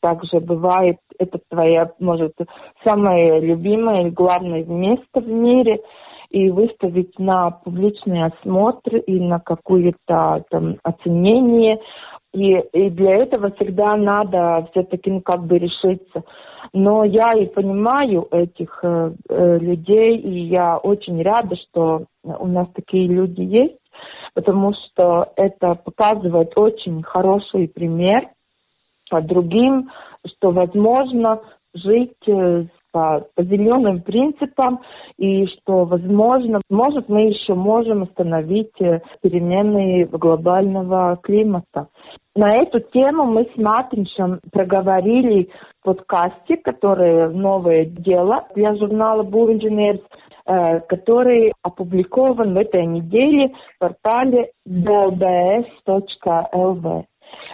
также 0.00 0.40
бывает, 0.40 0.98
это 1.18 1.38
твоя, 1.50 1.90
может, 1.98 2.34
самое 2.84 3.40
любимое 3.40 4.08
и 4.08 4.10
главное 4.10 4.64
место 4.64 5.20
в 5.20 5.28
мире, 5.28 5.80
и 6.30 6.50
выставить 6.50 7.18
на 7.18 7.50
публичный 7.50 8.24
осмотр 8.24 8.96
и 8.96 9.18
на 9.18 9.40
какое-то 9.40 10.44
там 10.50 10.76
оценение. 10.82 11.78
И, 12.32 12.52
и 12.52 12.90
для 12.90 13.16
этого 13.16 13.50
всегда 13.52 13.96
надо 13.96 14.68
все-таки 14.70 15.10
ну, 15.10 15.20
как 15.20 15.44
бы 15.46 15.58
решиться. 15.58 16.24
Но 16.72 17.04
я 17.04 17.30
и 17.30 17.46
понимаю 17.46 18.28
этих 18.30 18.80
э, 18.82 19.12
э, 19.28 19.58
людей, 19.58 20.18
и 20.18 20.40
я 20.40 20.76
очень 20.76 21.22
рада, 21.22 21.56
что 21.56 22.04
у 22.22 22.46
нас 22.46 22.68
такие 22.74 23.08
люди 23.08 23.40
есть, 23.40 23.78
потому 24.34 24.74
что 24.74 25.32
это 25.36 25.74
показывает 25.74 26.52
очень 26.56 27.02
хороший 27.02 27.68
пример 27.68 28.28
другим, 29.22 29.90
что 30.26 30.50
возможно 30.50 31.40
жить 31.74 32.16
э, 32.26 32.66
по, 32.92 33.26
по 33.34 33.42
зеленым 33.42 34.02
принципам, 34.02 34.80
и 35.16 35.46
что, 35.46 35.84
возможно, 35.84 36.60
может, 36.70 37.08
мы 37.08 37.28
еще 37.28 37.54
можем 37.54 38.02
остановить 38.04 38.80
э, 38.80 39.00
перемены 39.22 40.06
глобального 40.06 41.18
климата. 41.22 41.88
На 42.34 42.48
эту 42.56 42.80
тему 42.80 43.24
мы 43.24 43.48
с 43.52 43.56
Матиншем 43.56 44.40
проговорили 44.52 45.50
в 45.80 45.86
подкасте, 45.86 46.56
который 46.56 47.34
«Новое 47.34 47.84
дело» 47.84 48.46
для 48.54 48.76
журнала 48.76 49.22
«Був 49.24 49.50
Engineers», 49.50 50.02
э, 50.46 50.80
который 50.80 51.52
опубликован 51.62 52.54
в 52.54 52.58
этой 52.58 52.86
неделе 52.86 53.48
в 53.48 53.80
портале 53.80 54.52
bbs.lv. 54.68 55.64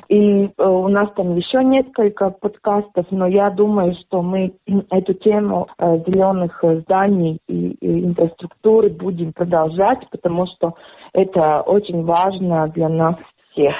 И 0.09 0.47
э, 0.47 0.49
у 0.59 0.89
нас 0.89 1.09
там 1.17 1.37
еще 1.37 1.65
несколько 1.65 2.31
подкастов, 2.31 3.07
но 3.11 3.27
я 3.27 3.51
думаю, 3.51 3.95
что 4.07 4.23
мы 4.23 4.55
эту 4.91 5.15
тему 5.15 5.69
э, 5.79 5.99
зеленых 6.07 6.63
зданий 6.63 7.39
и, 7.49 7.71
и 7.81 8.05
инфраструктуры 8.05 8.91
будем 8.91 9.33
продолжать, 9.33 10.09
потому 10.11 10.47
что 10.47 10.75
это 11.13 11.63
очень 11.63 12.05
важно 12.05 12.69
для 12.69 12.89
нас 12.89 13.17
всех. 13.53 13.75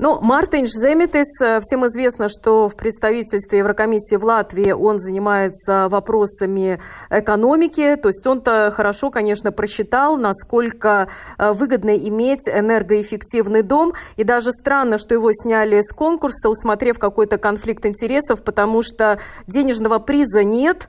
Ну, 0.00 0.20
Мартинш 0.20 0.68
Земетис, 0.70 1.26
э, 1.42 1.58
всем 1.60 1.84
известно, 1.88 2.28
что 2.28 2.68
в 2.68 2.76
представительстве 2.76 3.58
Еврокомиссии 3.58 4.14
в 4.14 4.24
Латвии 4.24 4.70
он 4.70 5.00
занимается 5.00 5.88
вопросами 5.88 6.80
экономики, 7.10 7.96
то 7.96 8.08
есть 8.08 8.24
он-то 8.24 8.72
хорошо, 8.72 9.10
конечно, 9.10 9.50
просчитал, 9.50 10.16
насколько 10.16 11.08
э, 11.36 11.52
выгодно 11.52 11.96
иметь 11.96 12.46
энергоэффективный 12.46 13.62
дом, 13.62 13.92
и 14.14 14.22
даже 14.22 14.52
странно, 14.52 14.98
что 14.98 15.14
его 15.14 15.32
сняли 15.32 15.80
с 15.80 15.92
конкурса, 15.92 16.48
усмотрев 16.48 17.00
какой-то 17.00 17.36
конфликт 17.36 17.84
интересов, 17.84 18.44
потому 18.44 18.82
что 18.82 19.18
денежного 19.48 19.98
приза 19.98 20.44
нет, 20.44 20.86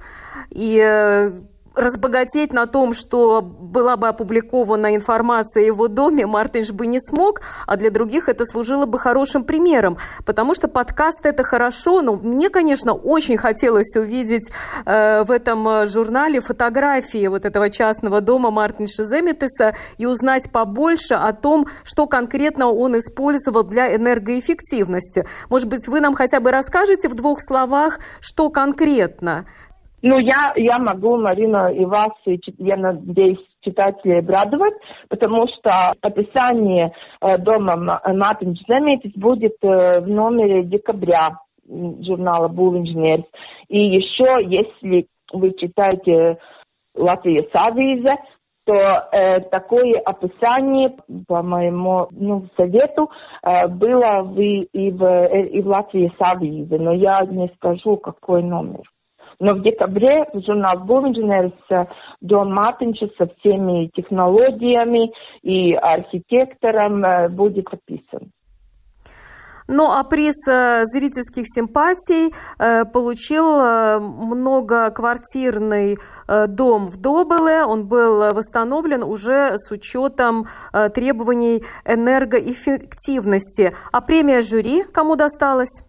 и 0.51 0.79
э, 0.85 1.31
разбогатеть 1.79 2.53
на 2.53 2.65
том, 2.65 2.93
что 2.93 3.41
была 3.41 3.97
бы 3.97 4.07
опубликована 4.07 4.95
информация 4.95 5.63
о 5.63 5.65
его 5.65 5.87
доме, 5.87 6.25
Мартинш 6.25 6.71
бы 6.71 6.87
не 6.87 6.99
смог, 6.99 7.41
а 7.65 7.77
для 7.77 7.89
других 7.89 8.29
это 8.29 8.45
служило 8.45 8.85
бы 8.85 8.99
хорошим 8.99 9.43
примером, 9.43 9.97
потому 10.25 10.53
что 10.53 10.67
подкаст 10.67 11.25
это 11.25 11.43
хорошо, 11.43 12.01
но 12.01 12.15
мне, 12.15 12.49
конечно, 12.49 12.93
очень 12.93 13.37
хотелось 13.37 13.95
увидеть 13.95 14.49
э, 14.85 15.23
в 15.23 15.31
этом 15.31 15.67
э, 15.67 15.85
журнале 15.85 16.41
фотографии 16.41 17.27
вот 17.27 17.45
этого 17.45 17.69
частного 17.69 18.21
дома 18.21 18.51
Мартинша 18.51 19.05
Земетеса 19.05 19.75
и 19.97 20.05
узнать 20.05 20.51
побольше 20.51 21.15
о 21.15 21.33
том, 21.33 21.67
что 21.83 22.07
конкретно 22.07 22.67
он 22.67 22.97
использовал 22.99 23.63
для 23.63 23.95
энергоэффективности. 23.95 25.25
Может 25.49 25.67
быть, 25.67 25.87
вы 25.87 26.01
нам 26.01 26.13
хотя 26.13 26.39
бы 26.39 26.51
расскажете 26.51 27.07
в 27.09 27.15
двух 27.15 27.39
словах, 27.41 27.99
что 28.19 28.49
конкретно? 28.49 29.45
Ну, 30.01 30.17
я, 30.19 30.53
я 30.55 30.77
могу, 30.79 31.17
Марина, 31.17 31.67
и 31.67 31.83
вас, 31.83 32.13
и, 32.25 32.39
я 32.57 32.77
надеюсь, 32.77 33.39
читателей 33.61 34.19
обрадовать, 34.19 34.75
потому 35.09 35.45
что 35.47 35.91
описание 36.01 36.93
э, 37.21 37.37
дома 37.37 38.01
Мартин 38.05 38.55
Земетис 38.55 39.11
будет 39.15 39.57
э, 39.61 39.99
в 39.99 40.07
номере 40.07 40.63
декабря 40.63 41.39
журнала 41.67 42.47
Engineers. 42.47 43.25
И 43.67 43.79
еще, 43.79 44.43
если 44.45 45.07
вы 45.33 45.53
читаете 45.53 46.39
Латвия 46.95 47.47
Савиза, 47.53 48.15
то 48.65 48.75
э, 48.75 49.41
такое 49.51 49.93
описание, 50.05 50.95
по 51.27 51.41
моему 51.41 52.07
ну, 52.11 52.47
совету, 52.55 53.09
э, 53.43 53.67
было 53.67 54.21
в, 54.23 54.39
и, 54.39 54.91
в, 54.91 55.03
э, 55.03 55.47
и 55.47 55.61
в 55.61 55.67
Латвии 55.67 56.13
Савизе, 56.21 56.77
но 56.77 56.93
я 56.93 57.19
не 57.25 57.51
скажу, 57.55 57.97
какой 57.97 58.43
номер. 58.43 58.83
Но 59.39 59.53
в 59.53 59.61
декабре 59.61 60.25
журнал 60.33 60.79
Бувинженерс 60.79 61.53
Дон 62.19 62.53
Мартинча 62.53 63.07
со 63.17 63.27
всеми 63.27 63.87
технологиями 63.95 65.13
и 65.41 65.73
архитектором 65.73 67.05
э, 67.05 67.29
будет 67.29 67.69
подписан. 67.69 68.31
Ну 69.69 69.85
а 69.85 70.03
приз 70.03 70.35
э, 70.49 70.83
зрительских 70.83 71.45
симпатий 71.45 72.33
э, 72.59 72.83
получил 72.83 73.45
многоквартирный 73.99 75.97
дом 76.27 76.87
в 76.87 76.97
Добеле. 76.97 77.63
Он 77.63 77.87
был 77.87 78.33
восстановлен 78.33 79.03
уже 79.03 79.57
с 79.57 79.71
учетом 79.71 80.47
требований 80.93 81.63
энергоэффективности. 81.85 83.71
А 83.93 84.01
премия 84.01 84.41
жюри 84.41 84.83
кому 84.83 85.15
досталась? 85.15 85.85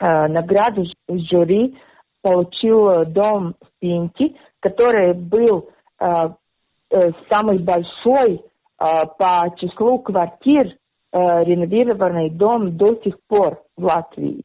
Награду 0.00 0.84
жюри 1.08 1.76
получил 2.22 2.88
э, 2.90 3.04
дом 3.06 3.54
в 3.60 3.80
Пинки, 3.80 4.36
который 4.60 5.14
был 5.14 5.70
э, 6.00 6.04
э, 6.90 7.10
самый 7.30 7.58
большой 7.58 8.36
э, 8.36 8.40
по 9.18 9.54
числу 9.58 9.98
квартир 10.00 10.66
э, 10.66 10.74
реновированный 11.44 12.30
дом 12.30 12.76
до 12.76 12.96
сих 13.02 13.14
пор 13.28 13.62
в 13.76 13.84
Латвии. 13.84 14.42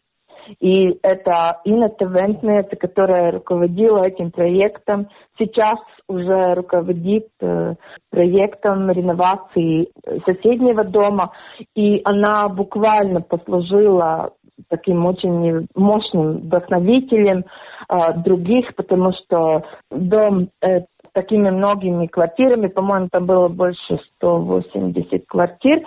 И 0.60 1.00
это 1.02 1.62
Инна 1.64 1.90
Тевентнеца, 1.90 2.76
которая 2.76 3.32
руководила 3.32 4.06
этим 4.06 4.32
проектом, 4.32 5.08
сейчас 5.40 5.80
уже 6.10 6.54
руководит 6.54 7.30
э, 7.40 7.76
проектом 8.10 8.92
реновации 8.92 9.90
соседнего 10.26 10.84
дома. 10.84 11.32
И 11.76 12.02
она 12.04 12.50
буквально 12.50 13.22
послужила 13.22 14.34
таким 14.70 15.06
очень 15.06 15.68
мощным 15.76 16.40
вдохновителем 16.40 17.46
а, 17.88 18.14
других, 18.14 18.74
потому 18.76 19.12
что 19.14 19.64
дом 19.92 20.50
э, 20.62 20.82
такими 21.14 21.50
многими 21.50 22.08
квартирами, 22.08 22.68
по-моему, 22.68 23.08
там 23.12 23.26
было 23.26 23.48
больше 23.48 24.00
180 24.18 25.26
квартир, 25.28 25.82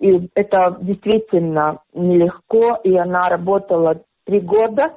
и 0.00 0.28
это 0.34 0.76
действительно 0.80 1.78
нелегко, 1.94 2.78
и 2.82 2.96
она 2.96 3.28
работала 3.28 4.00
три 4.24 4.40
года, 4.40 4.94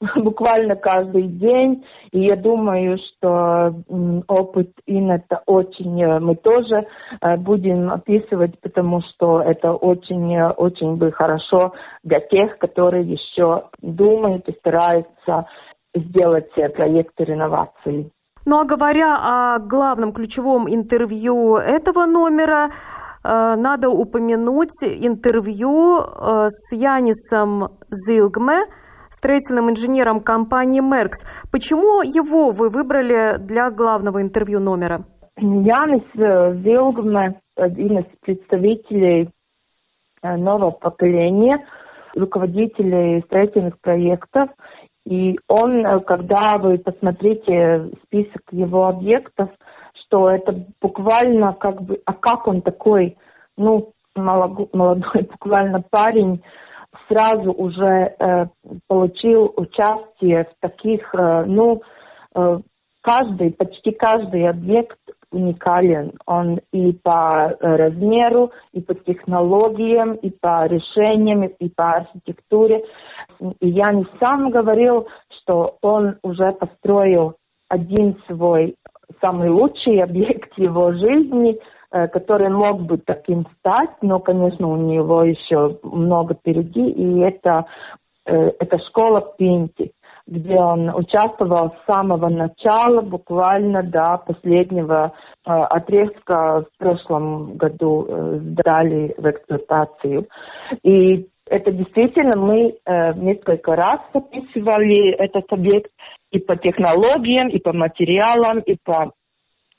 буквально 0.16 0.76
каждый 0.76 1.24
день. 1.24 1.84
И 2.12 2.20
я 2.20 2.36
думаю, 2.36 2.98
что 2.98 3.74
опыт 4.28 4.70
ин 4.86 5.10
это 5.10 5.42
очень 5.46 6.02
э, 6.02 6.20
мы 6.20 6.36
тоже 6.36 6.86
э, 7.20 7.36
будем 7.36 7.90
описывать, 7.90 8.58
потому 8.60 9.02
что 9.02 9.40
это 9.40 9.72
очень, 9.72 10.34
э, 10.36 10.50
очень 10.50 10.96
бы 10.96 11.10
хорошо 11.10 11.72
для 12.04 12.20
тех, 12.20 12.58
которые 12.58 13.04
еще 13.04 13.64
думают 13.82 14.48
и 14.48 14.56
стараются 14.58 15.46
сделать 15.94 16.52
проекты 16.52 17.24
реновации. 17.24 18.10
Ну 18.46 18.60
а 18.60 18.64
говоря 18.64 19.16
о 19.16 19.58
главном 19.58 20.12
ключевом 20.12 20.68
интервью 20.68 21.56
этого 21.56 22.06
номера, 22.06 22.70
надо 23.24 23.90
упомянуть 23.90 24.82
интервью 24.82 25.98
с 25.98 26.72
Янисом 26.72 27.72
Зилгме, 27.90 28.60
строительным 29.10 29.70
инженером 29.70 30.20
компании 30.20 30.82
Merx. 30.82 31.12
Почему 31.50 32.02
его 32.02 32.50
вы 32.50 32.70
выбрали 32.70 33.38
для 33.38 33.70
главного 33.70 34.22
интервью 34.22 34.60
номера? 34.60 35.00
Янис 35.36 36.02
Вилгме, 36.14 37.40
один 37.56 37.98
из 37.98 38.06
представителей 38.20 39.30
э, 40.22 40.36
нового 40.36 40.72
поколения, 40.72 41.64
руководителей 42.16 43.22
строительных 43.26 43.80
проектов. 43.80 44.50
И 45.06 45.38
он, 45.48 45.86
э, 45.86 46.00
когда 46.00 46.58
вы 46.58 46.78
посмотрите 46.78 47.90
список 48.04 48.42
его 48.50 48.88
объектов, 48.88 49.50
что 49.94 50.30
это 50.30 50.66
буквально 50.80 51.52
как 51.54 51.82
бы, 51.82 52.00
а 52.04 52.12
как 52.14 52.46
он 52.48 52.62
такой, 52.62 53.16
ну, 53.56 53.92
молодой 54.16 55.22
буквально 55.30 55.82
парень, 55.90 56.42
сразу 57.08 57.52
уже 57.52 58.14
э, 58.18 58.46
получил 58.86 59.52
участие 59.56 60.44
в 60.44 60.60
таких, 60.60 61.14
э, 61.14 61.44
ну, 61.46 61.82
э, 62.34 62.58
каждый, 63.02 63.52
почти 63.52 63.92
каждый 63.92 64.48
объект 64.48 64.98
уникален. 65.30 66.12
Он 66.26 66.60
и 66.72 66.92
по 66.92 67.56
размеру, 67.60 68.52
и 68.72 68.80
по 68.80 68.94
технологиям, 68.94 70.14
и 70.14 70.30
по 70.30 70.66
решениям, 70.66 71.44
и 71.44 71.68
по 71.68 71.96
архитектуре. 71.96 72.84
И 73.60 73.68
я 73.68 73.92
не 73.92 74.06
сам 74.20 74.50
говорил, 74.50 75.06
что 75.40 75.76
он 75.82 76.16
уже 76.22 76.52
построил 76.52 77.34
один 77.68 78.16
свой 78.26 78.76
самый 79.20 79.50
лучший 79.50 80.02
объект 80.02 80.50
его 80.56 80.92
жизни– 80.92 81.58
Э, 81.68 81.77
который 81.90 82.50
мог 82.50 82.82
бы 82.82 82.98
таким 82.98 83.46
стать, 83.58 83.90
но, 84.02 84.20
конечно, 84.20 84.68
у 84.68 84.76
него 84.76 85.24
еще 85.24 85.78
много 85.82 86.34
впереди, 86.34 86.90
и 86.90 87.20
это, 87.20 87.64
э, 88.26 88.52
это 88.58 88.78
школа 88.88 89.32
Пинти, 89.38 89.92
где 90.26 90.56
он 90.56 90.90
участвовал 90.94 91.70
с 91.70 91.92
самого 91.92 92.28
начала, 92.28 93.00
буквально 93.00 93.82
до 93.82 94.22
последнего 94.26 95.12
э, 95.46 95.50
отрезка 95.50 96.64
в 96.64 96.78
прошлом 96.78 97.56
году 97.56 98.06
сдали 98.38 99.14
в 99.16 99.30
эксплуатацию. 99.30 100.26
И 100.82 101.26
это 101.50 101.72
действительно 101.72 102.38
мы 102.38 102.76
э, 102.84 103.14
несколько 103.14 103.74
раз 103.74 104.00
описывали 104.12 105.12
этот 105.14 105.50
объект 105.52 105.90
и 106.30 106.38
по 106.38 106.56
технологиям, 106.56 107.48
и 107.48 107.58
по 107.58 107.72
материалам, 107.72 108.60
и 108.60 108.76
по 108.84 109.12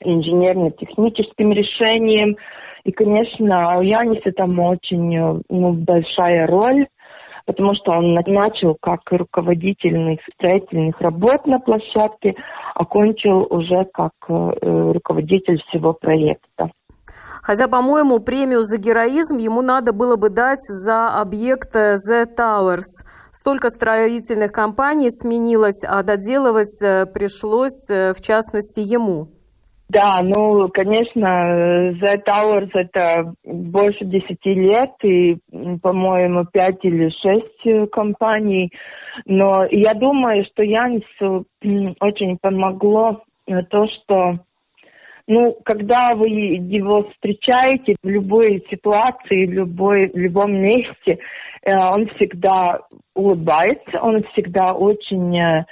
инженерно-техническим 0.00 1.52
решением. 1.52 2.36
И, 2.84 2.92
конечно, 2.92 3.78
у 3.78 3.82
Яниса 3.82 4.32
там 4.32 4.58
очень 4.58 5.42
ну, 5.48 5.72
большая 5.72 6.46
роль, 6.46 6.86
потому 7.46 7.74
что 7.74 7.92
он 7.92 8.14
начал 8.14 8.76
как 8.80 9.00
руководитель 9.10 10.18
строительных 10.34 11.00
работ 11.00 11.46
на 11.46 11.58
площадке, 11.58 12.34
окончил 12.74 13.46
уже 13.50 13.86
как 13.92 14.12
э, 14.28 14.92
руководитель 14.92 15.60
всего 15.68 15.92
проекта. 15.92 16.70
Хотя, 17.42 17.68
по-моему, 17.68 18.20
премию 18.20 18.62
за 18.64 18.78
героизм 18.78 19.38
ему 19.38 19.62
надо 19.62 19.92
было 19.92 20.16
бы 20.16 20.30
дать 20.30 20.62
за 20.62 21.08
объект 21.20 21.74
The 21.74 22.26
Towers. 22.38 23.04
Столько 23.32 23.70
строительных 23.70 24.52
компаний 24.52 25.10
сменилось, 25.10 25.82
а 25.86 26.02
доделывать 26.02 26.80
э, 26.82 27.06
пришлось, 27.06 27.88
э, 27.90 28.12
в 28.14 28.20
частности, 28.20 28.80
ему. 28.80 29.28
Да, 29.92 30.20
ну, 30.22 30.68
конечно, 30.68 31.90
The 32.00 32.22
Towers 32.24 32.70
это 32.74 33.34
больше 33.44 34.04
десяти 34.04 34.54
лет 34.54 34.92
и, 35.02 35.36
по-моему, 35.82 36.44
пять 36.44 36.78
или 36.84 37.08
шесть 37.08 37.66
э, 37.66 37.88
компаний. 37.88 38.70
Но 39.26 39.66
я 39.68 39.94
думаю, 39.94 40.44
что 40.44 40.62
Янису 40.62 41.44
очень 41.98 42.38
помогло 42.40 43.22
э, 43.48 43.62
то, 43.68 43.88
что 43.88 44.38
ну, 45.26 45.58
когда 45.64 46.14
вы 46.14 46.28
его 46.28 47.10
встречаете 47.10 47.96
в 48.00 48.08
любой 48.08 48.64
ситуации, 48.70 49.46
в, 49.46 49.52
любой, 49.52 50.08
в 50.10 50.16
любом 50.16 50.52
месте, 50.52 51.18
э, 51.62 51.72
он 51.92 52.06
всегда 52.14 52.78
улыбается, 53.16 54.00
он 54.00 54.22
всегда 54.34 54.72
очень 54.72 55.36
Э, 55.36 55.64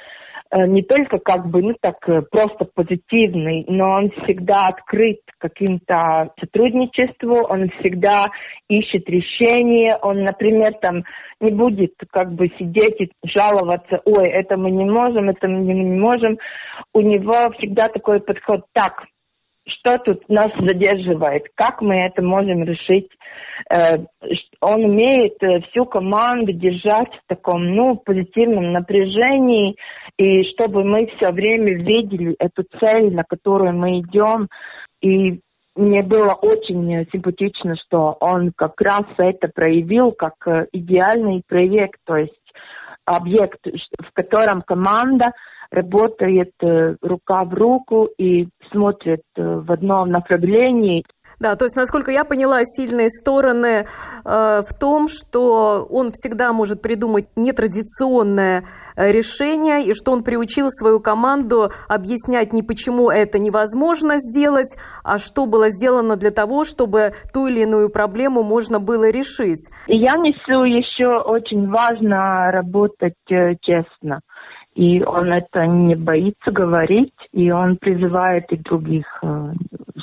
не 0.52 0.82
только 0.82 1.18
как 1.18 1.48
бы, 1.48 1.62
ну 1.62 1.74
так, 1.80 1.96
э, 2.08 2.22
просто 2.22 2.66
позитивный, 2.74 3.64
но 3.68 3.90
он 3.90 4.10
всегда 4.22 4.68
открыт 4.68 5.20
каким-то 5.38 6.30
сотрудничеству, 6.40 7.34
он 7.48 7.68
всегда 7.80 8.30
ищет 8.68 9.08
решения, 9.08 9.96
он, 10.00 10.24
например, 10.24 10.74
там 10.80 11.04
не 11.40 11.52
будет 11.52 11.94
как 12.10 12.32
бы 12.32 12.48
сидеть 12.58 13.00
и 13.00 13.10
жаловаться, 13.24 14.00
ой, 14.04 14.28
это 14.28 14.56
мы 14.56 14.70
не 14.70 14.84
можем, 14.84 15.28
это 15.28 15.48
мы 15.48 15.60
не 15.60 15.98
можем. 15.98 16.38
У 16.94 17.00
него 17.00 17.50
всегда 17.58 17.86
такой 17.88 18.20
подход, 18.20 18.62
так, 18.72 19.04
что 19.68 19.98
тут 19.98 20.28
нас 20.28 20.50
задерживает, 20.58 21.44
как 21.54 21.80
мы 21.80 21.96
это 21.96 22.22
можем 22.22 22.64
решить. 22.64 23.08
Э, 23.70 23.98
он 24.60 24.84
умеет 24.84 25.42
э, 25.42 25.60
всю 25.70 25.84
команду 25.84 26.52
держать 26.52 27.12
в 27.12 27.28
таком, 27.28 27.74
ну, 27.74 27.96
позитивном 27.96 28.72
напряжении, 28.72 29.76
и 30.16 30.44
чтобы 30.52 30.84
мы 30.84 31.06
все 31.16 31.30
время 31.30 31.74
видели 31.74 32.34
эту 32.38 32.64
цель, 32.80 33.14
на 33.14 33.24
которую 33.24 33.74
мы 33.74 34.00
идем. 34.00 34.48
И 35.00 35.40
мне 35.76 36.02
было 36.02 36.34
очень 36.42 37.06
симпатично, 37.12 37.76
что 37.76 38.16
он 38.20 38.52
как 38.56 38.80
раз 38.80 39.04
это 39.18 39.48
проявил 39.48 40.12
как 40.12 40.34
э, 40.46 40.66
идеальный 40.72 41.42
проект, 41.46 42.00
то 42.04 42.16
есть 42.16 42.32
объект, 43.04 43.60
в 43.64 44.12
котором 44.12 44.62
команда 44.62 45.32
работает 45.70 46.52
э, 46.62 46.96
рука 47.02 47.44
в 47.44 47.54
руку 47.54 48.08
и 48.18 48.48
смотрит 48.70 49.22
э, 49.36 49.42
в 49.42 49.70
одном 49.70 50.10
направлении. 50.10 51.04
Да, 51.40 51.54
то 51.54 51.66
есть, 51.66 51.76
насколько 51.76 52.10
я 52.10 52.24
поняла, 52.24 52.64
сильные 52.64 53.10
стороны 53.10 53.84
э, 53.84 53.84
в 54.24 54.78
том, 54.80 55.06
что 55.06 55.86
он 55.88 56.10
всегда 56.10 56.52
может 56.52 56.82
придумать 56.82 57.26
нетрадиционное 57.36 58.64
э, 58.96 59.12
решение, 59.12 59.80
и 59.82 59.92
что 59.94 60.10
он 60.10 60.24
приучил 60.24 60.68
свою 60.70 60.98
команду 60.98 61.70
объяснять 61.88 62.52
не 62.52 62.64
почему 62.64 63.08
это 63.08 63.38
невозможно 63.38 64.16
сделать, 64.16 64.76
а 65.04 65.18
что 65.18 65.46
было 65.46 65.68
сделано 65.68 66.16
для 66.16 66.32
того, 66.32 66.64
чтобы 66.64 67.12
ту 67.32 67.46
или 67.46 67.60
иную 67.60 67.88
проблему 67.88 68.42
можно 68.42 68.80
было 68.80 69.08
решить. 69.08 69.60
И 69.86 69.96
я 69.96 70.16
несу 70.16 70.64
еще 70.64 71.20
очень 71.20 71.68
важно 71.68 72.50
работать 72.50 73.14
честно 73.28 74.22
и 74.78 75.02
он 75.02 75.32
это 75.32 75.66
не 75.66 75.96
боится 75.96 76.52
говорить, 76.52 77.12
и 77.32 77.50
он 77.50 77.78
призывает 77.78 78.44
и 78.52 78.56
других, 78.58 79.06
э, 79.24 79.52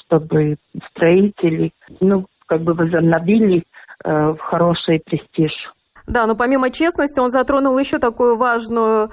чтобы 0.04 0.58
строители, 0.92 1.72
ну, 2.02 2.26
как 2.46 2.62
бы 2.62 2.74
возобновили 2.74 3.64
э, 4.04 4.36
хороший 4.38 5.00
престиж. 5.00 5.54
Да, 6.08 6.28
но 6.28 6.36
помимо 6.36 6.70
честности 6.72 7.22
он 7.22 7.30
затронул 7.30 7.80
еще 7.80 8.00
такую 8.00 8.36
важную 8.36 9.12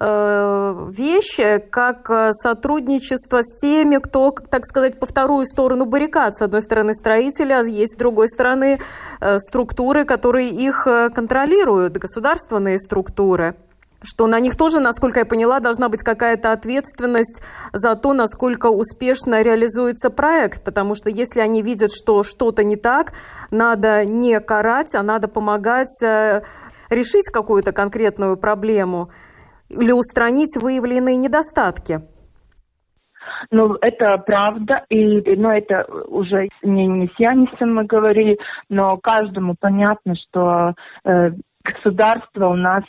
э, 0.00 0.74
вещь, 0.96 1.60
как 1.70 2.06
сотрудничество 2.32 3.42
с 3.42 3.60
теми, 3.60 3.98
кто, 3.98 4.30
так 4.30 4.64
сказать, 4.64 4.98
по 4.98 5.04
вторую 5.04 5.44
сторону 5.44 5.84
баррикад. 5.84 6.36
С 6.36 6.40
одной 6.40 6.62
стороны 6.62 6.94
строители, 6.94 7.52
а 7.52 7.60
есть 7.60 7.96
с 7.96 7.98
другой 7.98 8.28
стороны 8.28 8.78
структуры, 9.36 10.06
которые 10.06 10.48
их 10.48 10.84
контролируют, 11.14 11.98
государственные 11.98 12.78
структуры 12.78 13.56
что 14.02 14.26
на 14.26 14.40
них 14.40 14.56
тоже, 14.56 14.80
насколько 14.80 15.20
я 15.20 15.26
поняла, 15.26 15.60
должна 15.60 15.88
быть 15.88 16.02
какая-то 16.02 16.52
ответственность 16.52 17.42
за 17.72 17.94
то, 17.94 18.12
насколько 18.12 18.66
успешно 18.66 19.42
реализуется 19.42 20.10
проект, 20.10 20.64
потому 20.64 20.94
что 20.94 21.10
если 21.10 21.40
они 21.40 21.62
видят, 21.62 21.90
что 21.92 22.22
что-то 22.22 22.64
не 22.64 22.76
так, 22.76 23.12
надо 23.50 24.04
не 24.04 24.40
карать, 24.40 24.94
а 24.94 25.02
надо 25.02 25.28
помогать 25.28 26.02
э, 26.02 26.42
решить 26.90 27.30
какую-то 27.32 27.72
конкретную 27.72 28.36
проблему. 28.36 29.10
или 29.68 29.92
устранить 29.92 30.60
выявленные 30.60 31.16
недостатки? 31.16 32.02
Ну, 33.50 33.76
это 33.80 34.18
правда, 34.18 34.84
и, 34.88 35.36
ну, 35.36 35.50
это 35.50 35.84
уже 36.08 36.48
не, 36.62 36.86
не 36.86 37.08
с 37.08 37.18
Янисом 37.18 37.74
мы 37.74 37.84
говорили, 37.84 38.38
но 38.68 38.96
каждому 38.98 39.56
понятно, 39.58 40.14
что 40.16 40.74
э, 41.04 41.30
государство 41.64 42.48
у 42.48 42.56
нас 42.56 42.84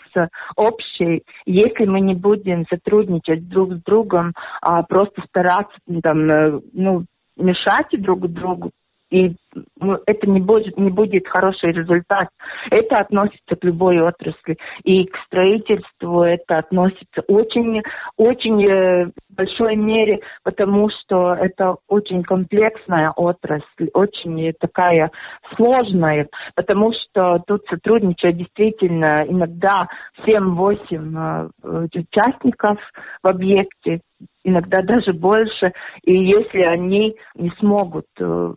общее. 0.55 1.21
Если 1.45 1.85
мы 1.85 2.01
не 2.01 2.15
будем 2.15 2.65
сотрудничать 2.67 3.47
друг 3.47 3.73
с 3.73 3.83
другом, 3.83 4.33
а 4.61 4.83
просто 4.83 5.21
стараться 5.27 5.77
там, 6.01 6.29
э, 6.29 6.59
ну, 6.73 7.05
мешать 7.37 7.87
друг 7.91 8.27
другу, 8.27 8.71
и 9.13 9.35
ну, 9.79 9.99
это 10.07 10.27
не 10.27 10.39
будет, 10.39 10.75
не 10.75 10.89
будет 10.89 11.27
хороший 11.27 11.71
результат. 11.71 12.29
Это 12.71 12.97
относится 12.97 13.55
к 13.55 13.63
любой 13.63 14.01
отрасли. 14.01 14.57
И 14.83 15.05
к 15.05 15.15
строительству 15.27 16.23
это 16.23 16.57
относится 16.57 17.21
очень, 17.27 17.83
очень 18.17 18.65
э, 18.67 19.11
большой 19.29 19.75
мере, 19.75 20.21
потому 20.43 20.89
что 20.89 21.35
это 21.35 21.75
очень 21.87 22.23
комплексная 22.23 23.11
отрасль, 23.11 23.89
очень 23.93 24.51
такая 24.59 25.11
сложная, 25.55 26.27
потому 26.55 26.91
что 26.93 27.39
тут 27.45 27.61
сотрудничают 27.69 28.37
действительно 28.37 29.25
иногда 29.27 29.87
7-8 30.25 31.51
э, 31.61 31.87
участников 31.93 32.79
в 33.21 33.27
объекте, 33.27 34.01
иногда 34.43 34.81
даже 34.81 35.13
больше. 35.13 35.73
И 36.03 36.13
если 36.13 36.61
они 36.61 37.15
не 37.35 37.51
смогут 37.59 38.07
э, 38.19 38.53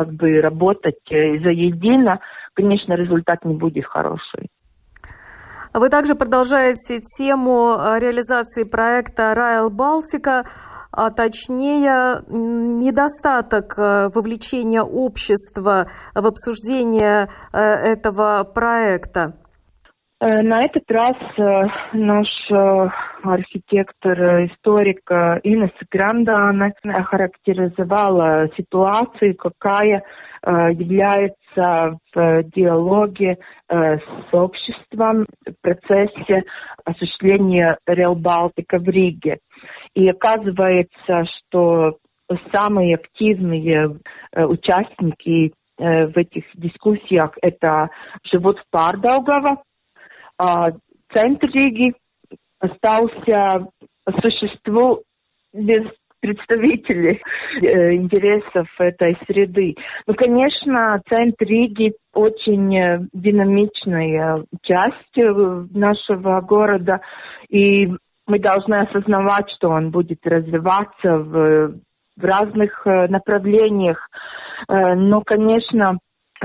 как 0.00 0.14
бы 0.14 0.40
работать 0.40 1.00
э, 1.10 1.38
заедино, 1.42 2.20
конечно, 2.54 2.94
результат 2.94 3.44
не 3.44 3.54
будет 3.54 3.84
хороший. 3.84 4.48
Вы 5.74 5.88
также 5.88 6.14
продолжаете 6.14 7.00
тему 7.18 7.76
э, 7.78 7.98
реализации 7.98 8.64
проекта 8.64 9.34
«Райл 9.34 9.70
Балтика», 9.70 10.44
а 10.92 11.10
точнее 11.10 12.22
недостаток 12.28 13.74
э, 13.76 14.10
вовлечения 14.14 14.82
общества 14.82 15.86
в 16.14 16.26
обсуждение 16.26 17.28
этого 17.52 18.42
проекта. 18.44 19.34
На 20.22 20.58
этот 20.66 20.84
раз 20.90 21.16
наш 21.94 22.28
архитектор, 23.22 24.44
историк 24.44 25.00
Инес 25.44 25.70
Грандана 25.90 26.72
охарактеризовала 26.84 28.50
ситуацию, 28.54 29.34
какая 29.34 30.02
является 30.44 31.96
в 32.14 32.42
диалоге 32.54 33.38
с 33.70 34.02
обществом 34.32 35.24
в 35.46 35.54
процессе 35.62 36.42
осуществления 36.84 37.78
Реал 37.86 38.14
Балтика 38.14 38.78
в 38.78 38.86
Риге. 38.90 39.38
И 39.94 40.06
оказывается, 40.06 41.24
что 41.24 41.96
самые 42.52 42.96
активные 42.96 43.96
участники 44.36 45.54
в 45.78 46.12
этих 46.14 46.44
дискуссиях 46.52 47.32
это 47.40 47.88
живут 48.30 48.58
в 48.58 48.64
Пардаугава, 48.70 49.62
центр 51.12 51.48
Риги, 51.48 51.94
остался 52.60 53.66
существу 54.20 55.02
без 55.52 55.86
представителей 56.20 57.20
э, 57.62 57.94
интересов 57.94 58.68
этой 58.78 59.16
среды. 59.26 59.74
Ну, 60.06 60.14
конечно, 60.14 61.00
центр 61.08 61.44
Риги 61.46 61.94
очень 62.12 62.76
э, 62.76 63.00
динамичная 63.12 64.44
часть 64.62 65.18
э, 65.18 65.64
нашего 65.72 66.40
города, 66.42 67.00
и 67.48 67.88
мы 68.26 68.38
должны 68.38 68.74
осознавать, 68.80 69.50
что 69.56 69.70
он 69.70 69.90
будет 69.90 70.24
развиваться 70.24 71.16
в, 71.18 71.74
в 72.16 72.24
разных 72.24 72.86
направлениях. 72.86 74.08
Но, 74.68 75.22
конечно, 75.22 75.98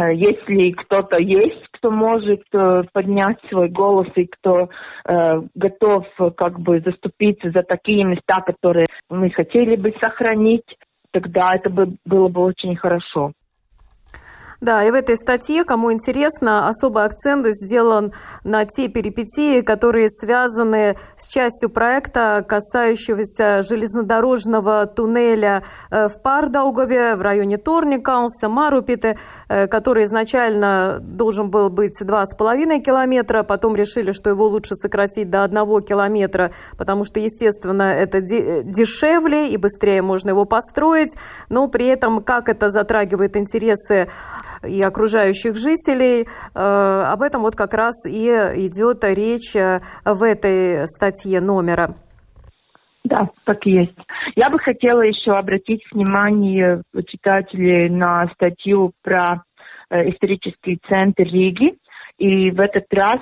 если 0.03 0.71
кто-то 0.71 1.21
есть, 1.21 1.67
кто 1.71 1.91
может 1.91 2.43
э, 2.53 2.84
поднять 2.91 3.38
свой 3.49 3.69
голос 3.69 4.08
и 4.15 4.25
кто 4.25 4.69
э, 5.08 5.41
готов 5.55 6.05
как 6.36 6.60
бы 6.60 6.81
заступиться 6.81 7.51
за 7.51 7.63
такие 7.63 8.03
места, 8.03 8.41
которые 8.41 8.86
мы 9.10 9.29
хотели 9.29 9.75
бы 9.75 9.93
сохранить, 9.99 10.65
тогда 11.12 11.51
это 11.53 11.69
бы 11.69 11.95
было 12.05 12.27
бы 12.27 12.41
очень 12.41 12.75
хорошо. 12.75 13.31
Да, 14.65 14.84
и 14.84 14.89
в 14.89 14.95
этой 14.95 15.15
статье, 15.15 15.63
кому 15.63 15.91
интересно, 15.91 16.67
особый 16.67 17.04
акцент 17.04 17.45
сделан 17.45 18.13
на 18.43 18.65
те 18.65 18.88
перипетии, 18.88 19.62
которые 19.62 20.10
связаны 20.10 20.97
с 21.17 21.28
частью 21.28 21.69
проекта, 21.69 22.43
касающегося 22.47 23.62
железнодорожного 23.62 24.88
туннеля 24.88 25.62
э, 25.91 26.08
в 26.08 26.19
Пардаугове, 26.19 27.13
в 27.13 27.21
районе 27.21 27.58
Торникалса, 27.58 28.49
Марупиты, 28.49 29.19
э, 29.49 29.67
который 29.67 30.06
изначально 30.06 30.97
должен 30.99 31.51
был 31.51 31.69
быть 31.69 32.01
2,5 32.01 32.80
километра, 32.80 33.43
потом 33.43 33.75
решили, 33.75 34.13
что 34.13 34.32
его 34.32 34.47
лучше 34.47 34.73
сократить 34.73 35.30
до 35.30 35.43
1 35.43 35.82
километра, 35.84 36.49
потому 36.75 37.04
что, 37.04 37.19
естественно, 37.19 37.84
это 37.84 38.19
дешевле 38.19 39.49
и 39.49 39.58
быстрее 39.58 40.01
можно 40.01 40.30
его 40.30 40.45
построить, 40.45 41.13
но 41.49 41.67
при 41.67 41.86
этом, 41.86 42.23
как 42.23 42.49
это 42.49 42.69
затрагивает 42.69 43.38
интересы 43.38 44.10
и 44.63 44.82
окружающих 44.82 45.56
жителей. 45.56 46.28
Э, 46.54 47.04
об 47.12 47.22
этом 47.22 47.41
вот 47.41 47.56
как 47.56 47.74
раз 47.74 47.94
и 48.06 48.28
идет 48.28 49.04
речь 49.04 49.56
э, 49.56 49.82
в 50.06 50.24
этой 50.24 50.88
статье 50.88 51.41
номера. 51.41 51.96
Да, 53.04 53.30
так 53.46 53.65
и 53.68 53.72
есть. 53.72 53.98
Я 54.36 54.50
бы 54.50 54.58
хотела 54.60 55.02
еще 55.02 55.32
обратить 55.32 55.84
внимание 55.91 56.82
читателей 57.08 57.89
на 57.89 58.28
статью 58.34 58.94
про 59.04 59.44
э, 59.89 60.10
исторический 60.10 60.80
центр 60.88 61.24
Риги. 61.24 61.76
И 62.18 62.50
в 62.52 62.62
этот 62.62 62.86
раз 62.91 63.20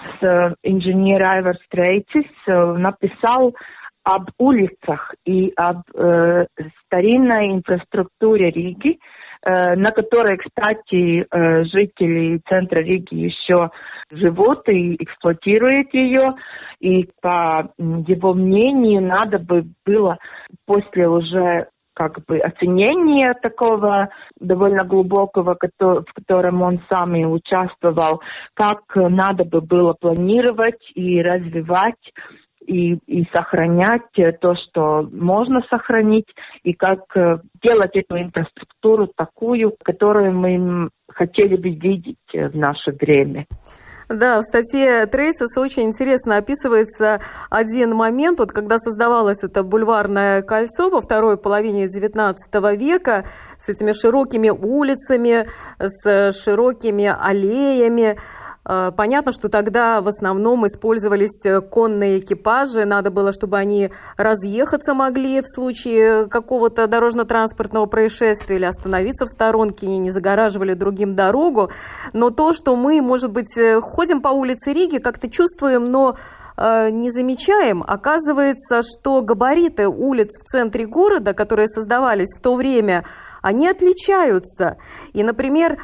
инженер 0.62 1.24
Айвар 1.24 1.56
Стрейцис 1.66 2.30
написал 2.46 3.56
об 4.04 4.30
улицах 4.38 5.16
и 5.26 5.54
об 5.56 5.84
э, 5.96 6.46
старинной 6.86 7.52
инфраструктуре 7.52 8.52
Риги, 8.52 9.00
на 9.46 9.92
которой, 9.92 10.38
кстати, 10.38 11.26
э, 11.30 11.64
жители 11.66 12.42
центра 12.48 12.80
Риги 12.80 13.16
еще 13.16 13.72
живут 14.12 14.68
и 14.70 14.96
эксплуатируют 14.96 15.94
ее. 15.94 16.36
И 16.80 17.10
по 17.22 17.70
его 17.78 18.34
мнению, 18.34 19.02
надо 19.02 19.40
бы 19.40 19.66
было 19.86 20.18
после 20.66 21.08
уже 21.08 21.68
как 21.94 22.26
бы 22.26 22.40
оценения 22.40 23.34
такого 23.42 24.10
довольно 24.40 24.84
глубокого, 24.84 25.56
в 25.80 26.06
котором 26.16 26.62
он 26.62 26.82
сам 26.90 27.16
и 27.16 27.26
участвовал, 27.26 28.22
как 28.56 28.82
надо 28.96 29.44
бы 29.46 29.62
было 29.62 29.94
планировать 29.94 30.82
и 30.96 31.22
развивать 31.22 32.12
и, 32.66 32.96
и 33.08 33.28
сохранять 33.32 34.02
то, 34.42 34.56
что 34.56 35.08
можно 35.12 35.62
сохранить, 35.70 36.28
и 36.64 36.74
как 36.74 37.00
э, 37.16 37.40
делать 37.64 37.96
эту 37.96 38.18
инфраструктуру 38.18 39.08
такую, 39.08 39.76
которую 39.84 40.34
мы 40.34 40.90
хотели 41.08 41.56
бы 41.56 41.70
видеть 41.70 42.18
в 42.34 42.56
наше 42.56 42.92
время. 42.92 43.46
Да, 44.10 44.40
в 44.40 44.44
статье 44.44 45.06
Трейцес 45.06 45.58
очень 45.58 45.84
интересно 45.84 46.38
описывается 46.38 47.22
один 47.50 47.96
момент, 47.96 48.40
вот 48.40 48.52
когда 48.52 48.78
создавалось 48.78 49.44
это 49.44 49.64
бульварное 49.64 50.42
кольцо 50.42 50.90
во 50.90 51.00
второй 51.02 51.38
половине 51.38 51.86
XIX 51.86 52.36
века 52.78 53.24
с 53.60 53.70
этими 53.70 53.92
широкими 53.92 54.50
улицами, 54.50 55.46
с 55.80 56.32
широкими 56.44 57.06
аллеями, 57.06 58.18
Э, 58.18 58.43
понятно, 58.64 59.34
что 59.34 59.50
тогда 59.50 60.00
в 60.00 60.08
основном 60.08 60.66
использовались 60.66 61.46
э, 61.46 61.60
конные 61.60 62.20
экипажи, 62.20 62.86
надо 62.86 63.12
было, 63.12 63.34
чтобы 63.34 63.58
они 63.58 63.92
разъехаться 64.16 64.94
могли 64.94 65.42
в 65.42 65.48
случае 65.48 66.28
какого-то 66.28 66.88
дорожно-транспортного 66.88 67.88
происшествия 67.88 68.56
или 68.56 68.66
остановиться 68.66 69.26
в 69.26 69.30
сторонке, 69.30 69.88
и 69.88 69.98
не 69.98 70.12
загораживали 70.12 70.76
другим 70.76 71.14
дорогу. 71.14 71.72
Но 72.14 72.30
то, 72.30 72.54
что 72.54 72.78
мы, 72.78 73.02
может 73.02 73.32
быть, 73.32 73.58
э, 73.58 73.82
ходим 73.82 74.22
по 74.22 74.30
улице 74.30 74.72
Риги, 74.72 75.00
как-то 75.00 75.30
чувствуем, 75.30 75.92
но 75.92 76.16
не 76.56 77.10
замечаем, 77.10 77.84
оказывается, 77.86 78.82
что 78.84 79.24
габариты 79.24 79.88
улиц 79.88 80.30
в 80.40 80.44
центре 80.44 80.86
города, 80.86 81.34
которые 81.34 81.68
создавались 81.68 82.38
в 82.38 82.42
то 82.44 82.54
время, 82.54 83.06
они 83.42 83.68
отличаются. 83.68 84.78
И, 85.14 85.24
например, 85.24 85.80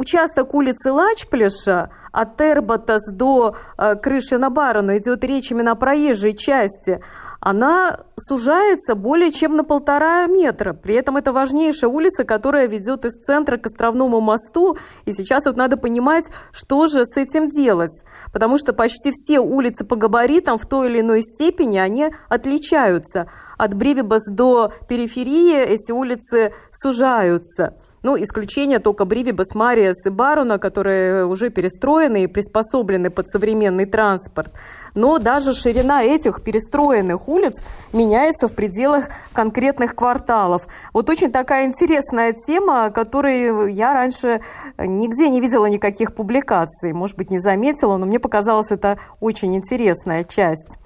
Участок 0.00 0.54
улицы 0.54 0.92
Лачплеша 0.92 1.90
от 2.10 2.40
Эрбатас 2.40 3.12
до 3.12 3.54
э, 3.76 3.96
крыши 3.96 4.38
на 4.38 4.48
Барона 4.48 4.96
идет 4.96 5.22
речь 5.24 5.50
именно 5.50 5.72
о 5.72 5.74
проезжей 5.74 6.32
части. 6.32 7.02
она 7.38 8.00
сужается 8.18 8.94
более 8.94 9.30
чем 9.30 9.56
на 9.56 9.62
полтора 9.62 10.26
метра. 10.26 10.72
При 10.72 10.94
этом 10.94 11.18
это 11.18 11.34
важнейшая 11.34 11.90
улица, 11.90 12.24
которая 12.24 12.66
ведет 12.66 13.04
из 13.04 13.12
центра 13.12 13.58
к 13.58 13.66
Островному 13.66 14.22
мосту. 14.22 14.78
И 15.04 15.12
сейчас 15.12 15.44
вот 15.44 15.56
надо 15.56 15.76
понимать, 15.76 16.24
что 16.50 16.86
же 16.86 17.04
с 17.04 17.18
этим 17.18 17.50
делать. 17.50 18.02
Потому 18.32 18.56
что 18.56 18.72
почти 18.72 19.12
все 19.12 19.40
улицы 19.40 19.84
по 19.84 19.96
габаритам 19.96 20.56
в 20.56 20.64
той 20.64 20.88
или 20.88 21.00
иной 21.00 21.20
степени 21.20 21.76
они 21.76 22.08
отличаются. 22.30 23.26
От 23.58 23.74
Бривибас 23.74 24.24
до 24.26 24.72
периферии 24.88 25.58
эти 25.58 25.92
улицы 25.92 26.54
сужаются. 26.72 27.74
Ну, 28.02 28.16
исключение 28.20 28.78
только 28.78 29.04
Бривибас, 29.04 29.54
Мариас 29.54 30.06
и 30.06 30.10
Баруна, 30.10 30.58
которые 30.58 31.26
уже 31.26 31.50
перестроены 31.50 32.24
и 32.24 32.26
приспособлены 32.26 33.10
под 33.10 33.28
современный 33.28 33.86
транспорт 33.86 34.50
но 34.94 35.18
даже 35.18 35.52
ширина 35.52 36.02
этих 36.02 36.42
перестроенных 36.42 37.28
улиц 37.28 37.62
меняется 37.92 38.48
в 38.48 38.54
пределах 38.54 39.08
конкретных 39.32 39.94
кварталов. 39.94 40.66
Вот 40.92 41.08
очень 41.08 41.30
такая 41.30 41.66
интересная 41.66 42.32
тема, 42.32 42.86
о 42.86 42.90
которой 42.90 43.72
я 43.72 43.92
раньше 43.92 44.40
нигде 44.78 45.28
не 45.28 45.40
видела 45.40 45.66
никаких 45.66 46.14
публикаций. 46.14 46.92
Может 46.92 47.16
быть, 47.16 47.30
не 47.30 47.38
заметила, 47.38 47.96
но 47.96 48.06
мне 48.06 48.18
показалось 48.18 48.70
это 48.70 48.98
очень 49.20 49.54
интересная 49.56 50.24
часть. 50.24 50.79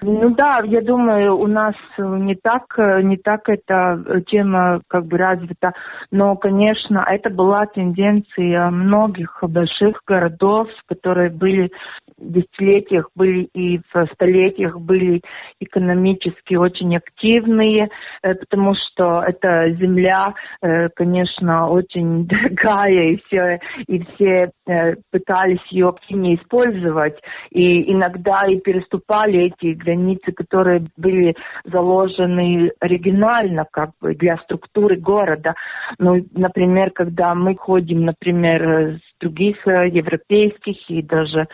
Ну 0.00 0.30
да, 0.30 0.60
я 0.64 0.80
думаю, 0.80 1.36
у 1.36 1.48
нас 1.48 1.74
не 1.98 2.36
так, 2.36 2.78
не 3.02 3.16
так 3.16 3.48
эта 3.48 4.22
тема 4.28 4.80
как 4.86 5.06
бы 5.06 5.18
развита, 5.18 5.72
но, 6.12 6.36
конечно, 6.36 7.04
это 7.04 7.30
была 7.30 7.66
тенденция 7.66 8.70
многих 8.70 9.42
больших 9.42 10.02
городов, 10.06 10.68
которые 10.86 11.30
были 11.30 11.72
десятилетиях 12.18 13.10
были 13.14 13.48
и 13.54 13.78
в 13.92 14.06
столетиях 14.14 14.78
были 14.78 15.22
экономически 15.60 16.54
очень 16.54 16.96
активные, 16.96 17.88
э, 18.22 18.34
потому 18.34 18.74
что 18.74 19.22
эта 19.22 19.70
земля, 19.74 20.34
э, 20.62 20.88
конечно, 20.94 21.68
очень 21.68 22.26
дорогая, 22.28 23.12
и 23.12 23.22
все, 23.26 23.60
и 23.86 24.04
все 24.04 24.50
э, 24.66 24.94
пытались 25.10 25.64
ее 25.70 25.88
активнее 25.88 26.36
использовать, 26.36 27.16
и 27.50 27.92
иногда 27.92 28.42
и 28.48 28.58
переступали 28.58 29.52
эти 29.52 29.74
границы, 29.88 30.32
которые 30.32 30.84
были 30.96 31.34
заложены 31.64 32.72
оригинально, 32.80 33.66
как 33.70 33.90
бы 34.00 34.14
для 34.14 34.36
структуры 34.38 34.96
города. 34.96 35.54
Ну, 35.98 36.24
например, 36.34 36.90
когда 36.90 37.34
мы 37.34 37.56
ходим, 37.56 38.04
например, 38.04 39.00
других 39.20 39.66
э, 39.66 39.88
европейских 39.88 40.76
и 40.90 41.02
даже 41.02 41.46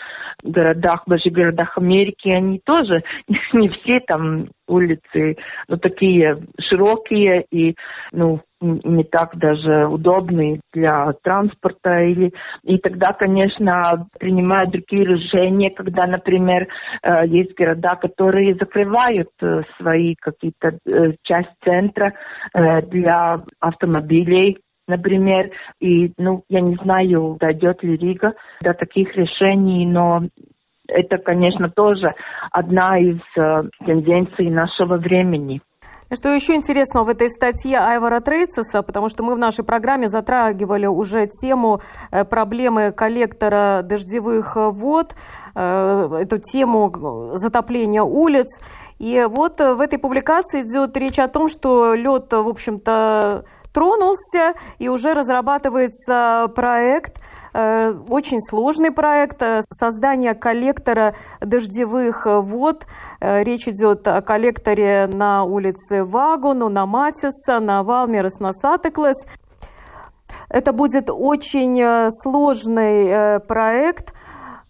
городах, 0.42 1.04
больших 1.06 1.32
городах 1.32 1.78
Америки, 1.78 2.28
они 2.28 2.60
тоже 2.64 3.02
не 3.52 3.68
все 3.68 4.00
там 4.00 4.48
улицы, 4.66 5.36
ну, 5.68 5.76
такие 5.76 6.38
широкие 6.60 7.44
и, 7.50 7.74
ну, 8.12 8.40
не 8.64 9.04
так 9.04 9.36
даже 9.36 9.86
удобные 9.86 10.60
для 10.72 11.12
транспорта 11.22 12.00
или 12.02 12.32
и 12.62 12.78
тогда, 12.78 13.12
конечно, 13.12 14.06
принимают 14.18 14.70
другие 14.70 15.04
решения, 15.04 15.70
когда, 15.70 16.06
например, 16.06 16.68
э, 17.02 17.26
есть 17.26 17.54
города, 17.56 17.96
которые 17.96 18.54
закрывают 18.54 19.30
э, 19.42 19.62
свои 19.78 20.14
какие-то 20.14 20.78
часть 21.22 21.50
центра 21.64 22.14
для 22.54 23.42
автомобилей, 23.60 24.58
например, 24.86 25.50
и, 25.80 26.12
ну, 26.18 26.44
я 26.48 26.60
не 26.60 26.76
знаю, 26.76 27.36
дойдет 27.40 27.82
ли 27.82 27.96
Рига 27.96 28.34
до 28.62 28.74
таких 28.74 29.14
решений, 29.16 29.86
но 29.86 30.22
это, 30.88 31.18
конечно, 31.18 31.70
тоже 31.70 32.14
одна 32.50 32.98
из 32.98 33.18
э, 33.36 33.62
тенденций 33.84 34.50
нашего 34.50 34.96
времени. 34.96 35.60
Что 36.14 36.28
еще 36.28 36.54
интересного 36.54 37.04
в 37.04 37.08
этой 37.08 37.28
статье 37.28 37.78
Айвара 37.78 38.20
Трейцеса, 38.20 38.82
потому 38.82 39.08
что 39.08 39.24
мы 39.24 39.34
в 39.34 39.38
нашей 39.38 39.64
программе 39.64 40.08
затрагивали 40.08 40.86
уже 40.86 41.26
тему 41.26 41.80
э, 42.12 42.24
проблемы 42.24 42.92
коллектора 42.92 43.82
дождевых 43.82 44.54
вод, 44.54 45.16
э, 45.56 46.18
эту 46.20 46.38
тему 46.38 47.32
затопления 47.34 48.02
улиц. 48.02 48.60
И 49.00 49.26
вот 49.28 49.58
в 49.58 49.80
этой 49.80 49.98
публикации 49.98 50.62
идет 50.62 50.96
речь 50.96 51.18
о 51.18 51.26
том, 51.26 51.48
что 51.48 51.94
лед, 51.94 52.32
в 52.32 52.48
общем-то, 52.48 53.44
тронулся, 53.72 54.54
и 54.78 54.88
уже 54.88 55.14
разрабатывается 55.14 56.48
проект, 56.54 57.18
э, 57.18 57.22
очень 57.54 58.40
сложный 58.40 58.90
проект 58.90 59.40
э, 59.42 59.62
создания 59.70 60.34
коллектора 60.34 61.14
дождевых 61.40 62.26
вод. 62.26 62.86
Э, 63.20 63.44
речь 63.44 63.68
идет 63.68 64.08
о 64.08 64.22
коллекторе 64.22 65.06
на 65.06 65.44
улице 65.44 66.02
Вагону, 66.02 66.68
на 66.68 66.84
Матиса, 66.84 67.60
на 67.60 67.82
Валмерес, 67.82 68.40
на 68.40 68.52
Сатеклес. 68.52 69.24
Это 70.48 70.72
будет 70.72 71.10
очень 71.10 72.10
сложный 72.10 73.40
проект. 73.40 74.12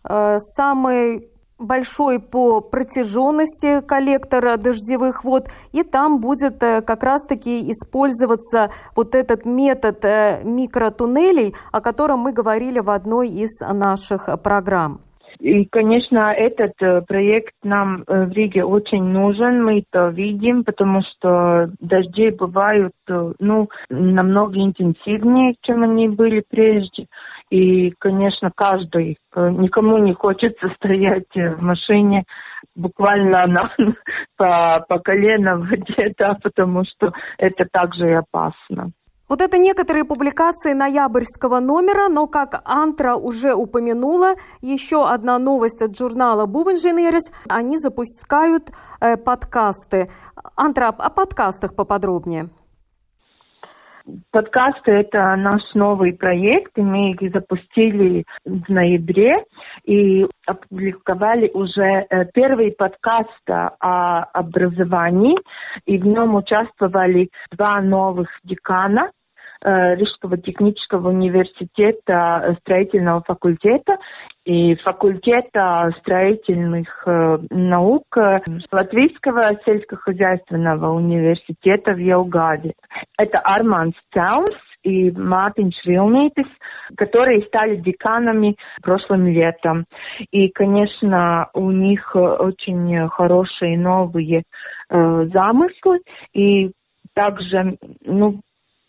Самый 0.03 1.31
большой 1.67 2.21
по 2.21 2.61
протяженности 2.61 3.81
коллектора 3.87 4.57
дождевых 4.57 5.25
вод, 5.25 5.49
и 5.73 5.83
там 5.83 6.21
будет 6.21 6.63
э, 6.63 6.83
как 6.83 7.03
раз-таки 7.03 7.71
использоваться 7.71 8.71
вот 8.97 9.15
этот 9.15 9.45
метод 9.45 10.05
э, 10.05 10.43
микротуннелей, 10.45 11.55
о 11.73 11.81
котором 11.81 12.21
мы 12.21 12.33
говорили 12.33 12.81
в 12.81 12.91
одной 12.91 13.29
из 13.29 13.61
наших 13.61 14.29
программ. 14.43 15.01
И, 15.41 15.65
конечно, 15.67 16.33
этот 16.33 16.73
э, 16.81 17.03
проект 17.03 17.55
нам 17.63 18.05
в 18.07 18.31
Риге 18.31 18.65
очень 18.65 19.03
нужен, 19.03 19.65
мы 19.65 19.81
это 19.81 20.09
видим, 20.09 20.65
потому 20.65 21.03
что 21.03 21.71
дожди 21.81 22.31
бывают 22.31 22.93
ну, 23.09 23.69
намного 23.91 24.59
интенсивнее, 24.59 25.55
чем 25.63 25.83
они 25.83 26.09
были 26.09 26.43
прежде. 26.49 27.07
И, 27.51 27.91
конечно, 27.99 28.51
каждый, 28.55 29.19
э, 29.35 29.51
никому 29.51 29.99
не 29.99 30.15
хочется 30.15 30.69
стоять 30.77 31.33
в 31.35 31.63
машине 31.63 32.25
буквально 32.75 33.47
на, 33.47 33.71
по, 34.37 34.85
по 34.89 34.99
колено 34.99 35.57
в 35.57 35.69
воде, 35.69 36.15
да, 36.19 36.37
потому 36.43 36.85
что 36.85 37.13
это 37.39 37.65
также 37.71 38.11
и 38.11 38.13
опасно. 38.13 38.93
Вот 39.27 39.41
это 39.41 39.57
некоторые 39.57 40.05
публикации 40.05 40.75
ноябрьского 40.75 41.59
номера, 41.59 42.09
но, 42.09 42.27
как 42.27 42.61
Антра 42.67 43.17
уже 43.17 43.55
упомянула, 43.55 44.35
еще 44.61 45.09
одна 45.09 45.39
новость 45.39 45.81
от 45.81 45.97
журнала 45.97 46.45
Бувенженерис, 46.45 47.33
они 47.49 47.79
запускают 47.79 48.71
э, 49.01 49.17
подкасты. 49.17 50.11
Антра, 50.57 50.89
о 50.89 51.09
подкастах 51.09 51.75
поподробнее. 51.75 52.51
Подкасты– 54.31 54.91
это 54.93 55.35
наш 55.37 55.63
новый 55.75 56.13
проект, 56.13 56.77
и 56.77 56.83
мы 56.83 57.13
их 57.13 57.33
запустили 57.33 58.25
в 58.45 58.69
ноябре 58.69 59.45
и 59.85 60.27
опубликовали 60.47 61.51
уже 61.55 61.83
э, 61.83 62.27
первый 62.35 62.73
подкаст 62.73 63.49
о 63.49 64.25
образовании, 64.25 65.39
и 65.87 65.97
в 65.97 66.07
нем 66.07 66.35
участвовали 66.35 67.31
два 67.51 67.81
новых 67.81 68.29
декана– 68.45 69.11
Э, 69.65 69.95
Рижского 69.95 70.37
технического 70.37 71.09
университета 71.09 72.43
э, 72.45 72.55
строительного 72.61 73.23
факультета 73.23 73.97
и 74.45 74.75
факультета 74.77 75.91
строительных 76.01 76.87
э, 77.07 77.39
наук 77.51 78.05
Латвийского 78.73 79.59
сельскохозяйственного 79.65 80.93
университета 80.93 81.93
в 81.93 81.99
Елгаве. 81.99 82.75
Это 83.19 83.39
Арман 83.39 83.95
Цаумс 84.13 84.51
и 84.83 85.11
Мартин 85.13 85.73
Швилнитис, 85.73 86.47
которые 86.97 87.43
стали 87.47 87.77
деканами 87.77 88.57
прошлым 88.83 89.27
летом. 89.27 89.87
И, 90.31 90.49
конечно, 90.49 91.49
у 91.55 91.71
них 91.71 92.15
очень 92.15 93.09
хорошие 93.09 93.79
новые 93.79 94.43
э, 94.91 95.27
замыслы. 95.33 96.01
И 96.35 96.71
также, 97.15 97.79
ну, 98.05 98.41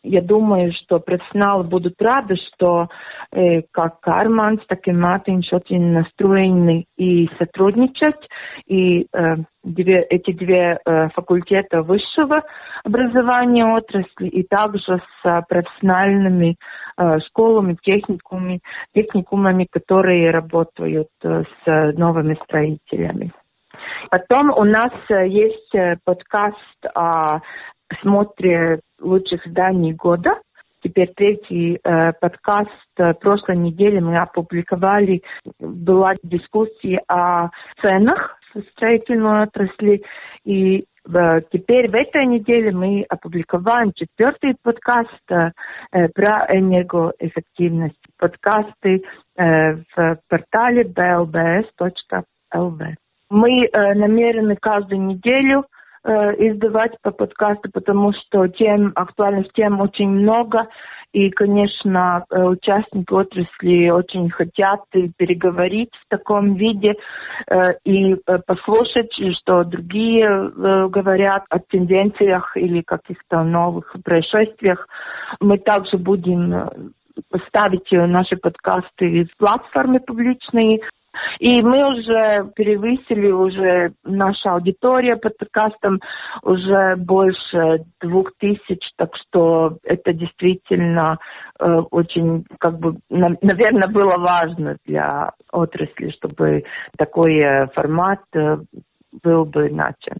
я 0.05 0.21
думаю, 0.21 0.71
что 0.73 0.99
профессионалы 0.99 1.63
будут 1.63 2.01
рады, 2.01 2.35
что 2.35 2.87
э, 3.31 3.61
как 3.71 3.95
Арманс, 4.03 4.61
так 4.67 4.87
и 4.87 4.91
Матинш 4.91 5.51
очень 5.51 5.91
настроены 5.91 6.85
и 6.97 7.29
сотрудничать. 7.37 8.19
И 8.67 9.07
э, 9.11 9.35
две, 9.63 10.01
эти 10.03 10.31
две 10.31 10.79
э, 10.85 11.09
факультета 11.09 11.81
высшего 11.81 12.43
образования 12.83 13.65
отрасли 13.65 14.27
и 14.27 14.43
также 14.43 15.01
с 15.23 15.45
профессиональными 15.49 16.55
э, 16.97 17.19
школами, 17.27 17.77
техникумами, 17.81 18.61
техникумами, 18.93 19.67
которые 19.69 20.31
работают 20.31 21.09
э, 21.23 21.43
с 21.63 21.97
новыми 21.97 22.37
строителями. 22.43 23.33
Потом 24.09 24.51
у 24.51 24.63
нас 24.63 24.91
э, 25.09 25.27
есть 25.27 25.73
э, 25.75 25.97
подкаст 26.03 26.85
о 26.93 27.39
смотре 28.01 28.79
лучших 28.99 29.45
зданий 29.45 29.93
года. 29.93 30.39
Теперь 30.81 31.11
третий 31.15 31.79
э, 31.83 32.13
подкаст. 32.13 32.69
Э, 32.97 33.13
прошлой 33.13 33.57
неделе 33.57 34.01
мы 34.01 34.17
опубликовали, 34.17 35.23
была 35.59 36.13
дискуссия 36.21 37.01
о 37.07 37.49
ценах 37.81 38.37
в 38.53 38.61
строительной 38.71 39.43
отрасли. 39.43 40.03
И 40.43 40.85
Теперь 41.51 41.87
в 41.91 41.93
этой 41.93 42.25
неделе 42.25 42.71
мы 42.71 43.05
опубликовали 43.07 43.91
четвертый 43.93 44.55
подкаст 44.63 45.21
э, 45.29 45.51
про 45.91 46.47
энергоэффективность. 46.49 47.99
Подкасты 48.17 49.03
э, 49.37 49.75
в 49.75 50.17
портале 50.27 50.83
blbs.lv. 50.83 52.25
Мы 53.29 53.65
э, 53.65 53.93
намерены 53.93 54.55
каждую 54.55 55.01
неделю 55.01 55.59
э, 55.59 55.74
издавать 56.05 56.93
по 57.01 57.11
подкасту, 57.11 57.69
потому 57.73 58.13
что 58.13 58.47
тем, 58.47 58.91
актуальных 58.95 59.51
тем 59.53 59.81
очень 59.81 60.09
много. 60.09 60.67
И, 61.15 61.29
конечно, 61.29 62.25
э, 62.29 62.43
участники 62.43 63.13
отрасли 63.13 63.89
очень 63.89 64.29
хотят 64.29 64.81
переговорить 65.15 65.91
в 65.93 66.09
таком 66.09 66.55
виде 66.55 66.95
э, 67.47 67.73
и 67.85 68.15
э, 68.15 68.39
послушать, 68.45 69.13
что 69.39 69.63
другие 69.63 70.51
говорят 70.89 71.45
о 71.49 71.59
тенденциях 71.59 72.57
или 72.57 72.81
каких-то 72.81 73.43
новых 73.43 73.95
происшествиях. 74.03 74.89
Мы 75.39 75.57
также 75.57 75.97
будем 75.97 76.91
ставить 77.47 77.89
наши 77.91 78.35
подкасты 78.35 79.23
в 79.23 79.37
платформе 79.37 80.01
публичные, 80.01 80.81
и 81.39 81.61
мы 81.61 81.79
уже 81.87 82.51
превысили 82.55 83.31
уже 83.31 83.93
наша 84.03 84.53
аудитория 84.53 85.15
под 85.15 85.37
подкастом 85.37 85.99
уже 86.43 86.95
больше 86.97 87.85
двух 88.01 88.31
тысяч, 88.37 88.79
так 88.97 89.09
что 89.15 89.77
это 89.83 90.13
действительно 90.13 91.17
э, 91.59 91.65
очень, 91.91 92.45
как 92.59 92.79
бы, 92.79 92.97
на, 93.09 93.35
наверное, 93.41 93.89
было 93.89 94.17
важно 94.17 94.77
для 94.85 95.31
отрасли, 95.51 96.11
чтобы 96.11 96.63
такой 96.97 97.37
э, 97.37 97.67
формат 97.73 98.21
э, 98.33 98.57
был 99.23 99.45
бы 99.45 99.69
начат. 99.69 100.17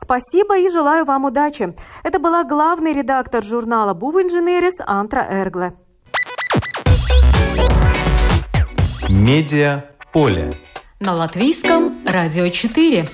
Спасибо 0.00 0.56
и 0.58 0.68
желаю 0.68 1.04
вам 1.04 1.24
удачи. 1.24 1.74
Это 2.04 2.20
была 2.20 2.44
главный 2.44 2.92
редактор 2.92 3.42
журнала 3.42 3.94
«Був 3.94 4.14
Инженерис» 4.14 4.74
Антра 4.86 5.26
Эргле. 5.28 5.72
Медиа 9.08 9.84
поле. 10.12 10.52
На 11.00 11.14
латвийском 11.14 12.04
радио 12.06 12.48
4. 12.48 13.08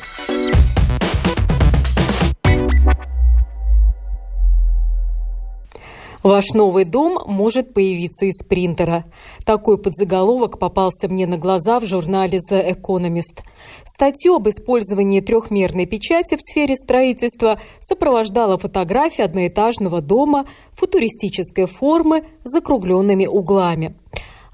Ваш 6.22 6.52
новый 6.54 6.86
дом 6.86 7.18
может 7.26 7.74
появиться 7.74 8.24
из 8.24 8.42
принтера. 8.42 9.04
Такой 9.44 9.76
подзаголовок 9.76 10.58
попался 10.58 11.06
мне 11.06 11.26
на 11.26 11.36
глаза 11.36 11.78
в 11.80 11.84
журнале 11.84 12.40
The 12.50 12.74
Economist. 12.74 13.42
Статью 13.84 14.36
об 14.36 14.48
использовании 14.48 15.20
трехмерной 15.20 15.84
печати 15.84 16.36
в 16.36 16.40
сфере 16.40 16.76
строительства 16.76 17.60
сопровождала 17.78 18.56
фотография 18.56 19.24
одноэтажного 19.24 20.00
дома 20.00 20.46
футуристической 20.72 21.66
формы 21.66 22.24
с 22.44 22.50
закругленными 22.50 23.26
углами. 23.26 23.94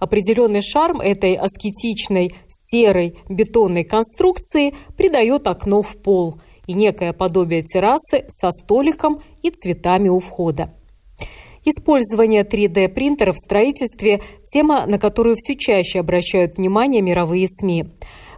Определенный 0.00 0.62
шарм 0.62 1.00
этой 1.00 1.34
аскетичной 1.34 2.32
серой 2.48 3.18
бетонной 3.28 3.84
конструкции 3.84 4.74
придает 4.96 5.46
окно 5.46 5.82
в 5.82 5.96
пол 5.98 6.40
и 6.66 6.72
некое 6.72 7.12
подобие 7.12 7.62
террасы 7.62 8.24
со 8.28 8.50
столиком 8.50 9.20
и 9.42 9.50
цветами 9.50 10.08
у 10.08 10.18
входа. 10.18 10.74
Использование 11.66 12.42
3D-принтеров 12.42 13.36
в 13.36 13.38
строительстве– 13.38 14.22
тема, 14.50 14.86
на 14.86 14.98
которую 14.98 15.36
все 15.36 15.56
чаще 15.56 16.00
обращают 16.00 16.56
внимание 16.56 17.02
мировые 17.02 17.48
СМИ. 17.48 17.84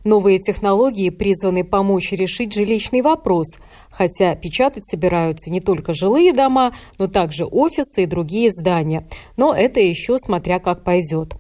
Новые 0.03 0.41
технологии 0.41 1.11
призваны 1.11 1.63
помочь 1.63 2.11
решить 2.11 2.53
жилищный 2.53 3.03
вопрос, 3.03 3.61
хотя 3.89 4.35
печатать 4.35 4.89
собираются 4.89 5.53
не 5.53 5.61
только 5.61 5.93
жилые 5.93 6.33
дома, 6.33 6.75
но 6.99 7.07
также 7.07 7.45
офисы 7.45 8.03
и 8.03 8.07
другие 8.07 8.51
здания. 8.51 9.07
Но 9.37 9.55
это 9.55 9.79
еще 9.79 10.19
смотря 10.19 10.59
как 10.59 10.83
пойдет. 10.83 11.37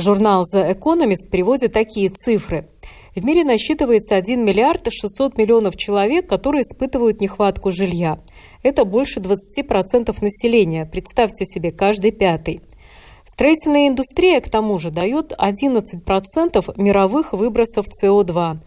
Журнал 0.00 0.44
The 0.52 0.74
Economist 0.74 1.28
приводит 1.30 1.72
такие 1.72 2.10
цифры. 2.10 2.68
В 3.14 3.24
мире 3.24 3.44
насчитывается 3.44 4.16
1 4.16 4.44
миллиард 4.44 4.88
600 4.90 5.36
миллионов 5.36 5.76
человек, 5.76 6.28
которые 6.28 6.62
испытывают 6.62 7.20
нехватку 7.20 7.70
жилья. 7.70 8.20
Это 8.62 8.84
больше 8.84 9.20
20% 9.20 10.14
населения, 10.22 10.86
представьте 10.86 11.44
себе, 11.44 11.70
каждый 11.70 12.12
пятый. 12.12 12.62
Строительная 13.24 13.88
индустрия, 13.88 14.40
к 14.40 14.48
тому 14.48 14.78
же, 14.78 14.90
дает 14.90 15.32
11% 15.32 16.74
мировых 16.76 17.32
выбросов 17.32 17.86
СО2. 18.02 18.58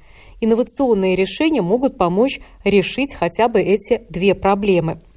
Инновационные 0.41 1.15
решения 1.15 1.61
могут 1.61 1.97
помочь 1.97 2.39
решить 2.63 3.15
хотя 3.15 3.47
бы 3.47 3.61
эти 3.61 4.03
две 4.09 4.35
проблемы– 4.35 5.01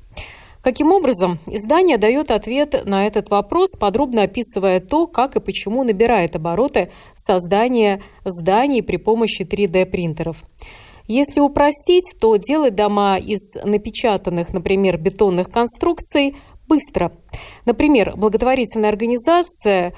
Каким 0.66 0.90
образом? 0.90 1.38
Издание 1.46 1.96
дает 1.96 2.32
ответ 2.32 2.86
на 2.86 3.06
этот 3.06 3.30
вопрос, 3.30 3.76
подробно 3.78 4.24
описывая 4.24 4.80
то, 4.80 5.06
как 5.06 5.36
и 5.36 5.40
почему 5.40 5.84
набирает 5.84 6.34
обороты 6.34 6.90
создание 7.14 8.02
зданий 8.24 8.82
при 8.82 8.96
помощи 8.96 9.42
3D-принтеров. 9.42 10.42
Если 11.06 11.38
упростить, 11.38 12.16
то 12.20 12.34
делать 12.34 12.74
дома 12.74 13.16
из 13.16 13.54
напечатанных, 13.62 14.52
например, 14.52 14.98
бетонных 14.98 15.52
конструкций 15.52 16.34
быстро. 16.66 17.12
Например, 17.64 18.14
благотворительная 18.16 18.90
организация 18.90 19.94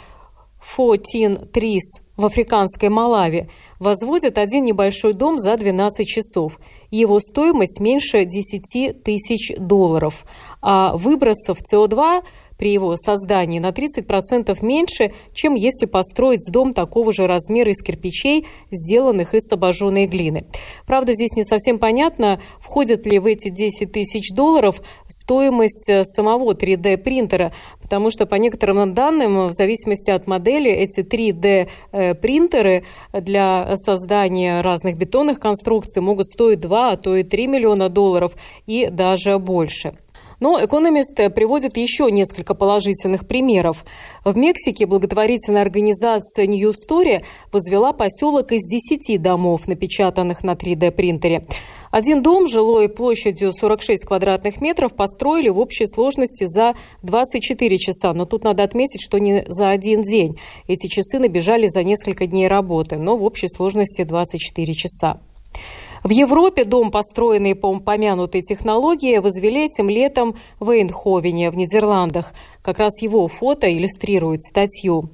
Fourteen 0.77 1.51
Trees 1.51 2.03
в 2.17 2.27
африканской 2.27 2.89
Малави 2.89 3.49
возводит 3.79 4.39
один 4.39 4.65
небольшой 4.65 5.13
дом 5.13 5.39
за 5.39 5.57
12 5.57 6.07
часов. 6.07 6.59
Его 6.91 7.21
стоимость 7.21 7.81
меньше 7.81 8.25
10 8.25 9.03
тысяч 9.03 9.55
долларов 9.57 10.25
а 10.61 10.97
выбросов 10.97 11.59
СО2 11.73 12.23
при 12.59 12.73
его 12.73 12.97
создании 12.97 13.61
на 13.61 13.71
30% 13.71 14.57
меньше, 14.63 15.13
чем 15.33 15.55
если 15.55 15.87
построить 15.87 16.45
дом 16.51 16.75
такого 16.75 17.13
же 17.13 17.27
размера 17.27 17.71
из 17.71 17.83
кирпичей, 17.83 18.47
сделанных 18.71 19.35
из 19.35 19.51
обожженной 19.53 20.07
глины. 20.07 20.47
Правда, 20.87 21.13
здесь 21.13 21.33
не 21.37 21.45
совсем 21.45 21.79
понятно, 21.79 22.41
входит 22.61 23.07
ли 23.07 23.19
в 23.19 23.27
эти 23.27 23.49
10 23.49 23.93
тысяч 23.93 24.31
долларов 24.31 24.83
стоимость 25.07 25.89
э, 25.89 26.05
самого 26.05 26.53
3D-принтера, 26.53 27.53
потому 27.81 28.11
что 28.11 28.27
по 28.27 28.35
некоторым 28.35 28.93
данным, 28.93 29.47
в 29.47 29.53
зависимости 29.53 30.11
от 30.11 30.27
модели, 30.27 30.71
эти 30.71 31.01
3D-принтеры 31.01 32.85
э, 33.13 33.21
для 33.21 33.77
создания 33.77 34.61
разных 34.61 34.97
бетонных 34.97 35.39
конструкций 35.39 36.03
могут 36.03 36.27
стоить 36.27 36.61
2, 36.61 36.91
а 36.91 36.97
то 36.97 37.17
и 37.17 37.23
3 37.23 37.47
миллиона 37.47 37.89
долларов 37.89 38.35
и 38.67 38.89
даже 38.91 39.39
больше. 39.39 39.95
Но 40.41 40.65
экономист 40.65 41.17
приводит 41.35 41.77
еще 41.77 42.11
несколько 42.11 42.55
положительных 42.55 43.27
примеров. 43.27 43.85
В 44.25 44.37
Мексике 44.37 44.87
благотворительная 44.87 45.63
организация 45.63 46.47
New 46.47 46.71
Story 46.71 47.23
возвела 47.53 47.93
поселок 47.93 48.53
из 48.53 48.63
10 48.67 49.21
домов, 49.21 49.67
напечатанных 49.67 50.45
на 50.45 50.53
3D-принтере. 50.53 51.47
Один 51.91 52.23
дом 52.23 52.47
жилой 52.47 52.89
площадью 52.89 53.53
46 53.53 54.05
квадратных 54.05 54.61
метров 54.61 54.95
построили 54.95 55.49
в 55.49 55.59
общей 55.59 55.87
сложности 55.87 56.45
за 56.45 56.75
24 57.03 57.79
часа. 57.79 58.13
Но 58.13 58.27
тут 58.27 58.45
надо 58.45 58.63
отметить, 58.63 59.01
что 59.03 59.19
не 59.19 59.45
за 59.49 59.71
один 59.71 60.03
день. 60.03 60.39
Эти 60.67 60.87
часы 60.87 61.19
набежали 61.19 61.67
за 61.67 61.83
несколько 61.83 62.27
дней 62.27 62.47
работы, 62.47 62.97
но 62.99 63.17
в 63.17 63.25
общей 63.25 63.49
сложности 63.49 64.05
24 64.05 64.75
часа. 64.75 65.19
В 66.05 66.11
Европе 66.11 66.65
дом, 66.65 66.91
построенный 66.91 67.55
по 67.55 67.67
упомянутой 67.67 68.43
технологии, 68.43 69.19
возвели 69.19 69.67
этим 69.67 69.89
летом 69.89 70.37
в 70.61 70.71
Эйнховене 70.71 71.51
в 71.51 71.57
Нидерландах. 71.57 72.33
Как 72.63 72.79
раз 72.79 73.03
его 73.03 73.27
фото 73.27 73.73
иллюстрирует 73.73 74.43
статью. 74.43 75.11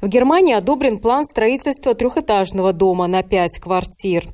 В 0.00 0.08
Германии 0.08 0.54
одобрен 0.54 0.98
план 0.98 1.24
строительства 1.24 1.94
трехэтажного 1.94 2.72
дома 2.72 3.06
на 3.06 3.22
пять 3.22 3.58
квартир. 3.58 4.26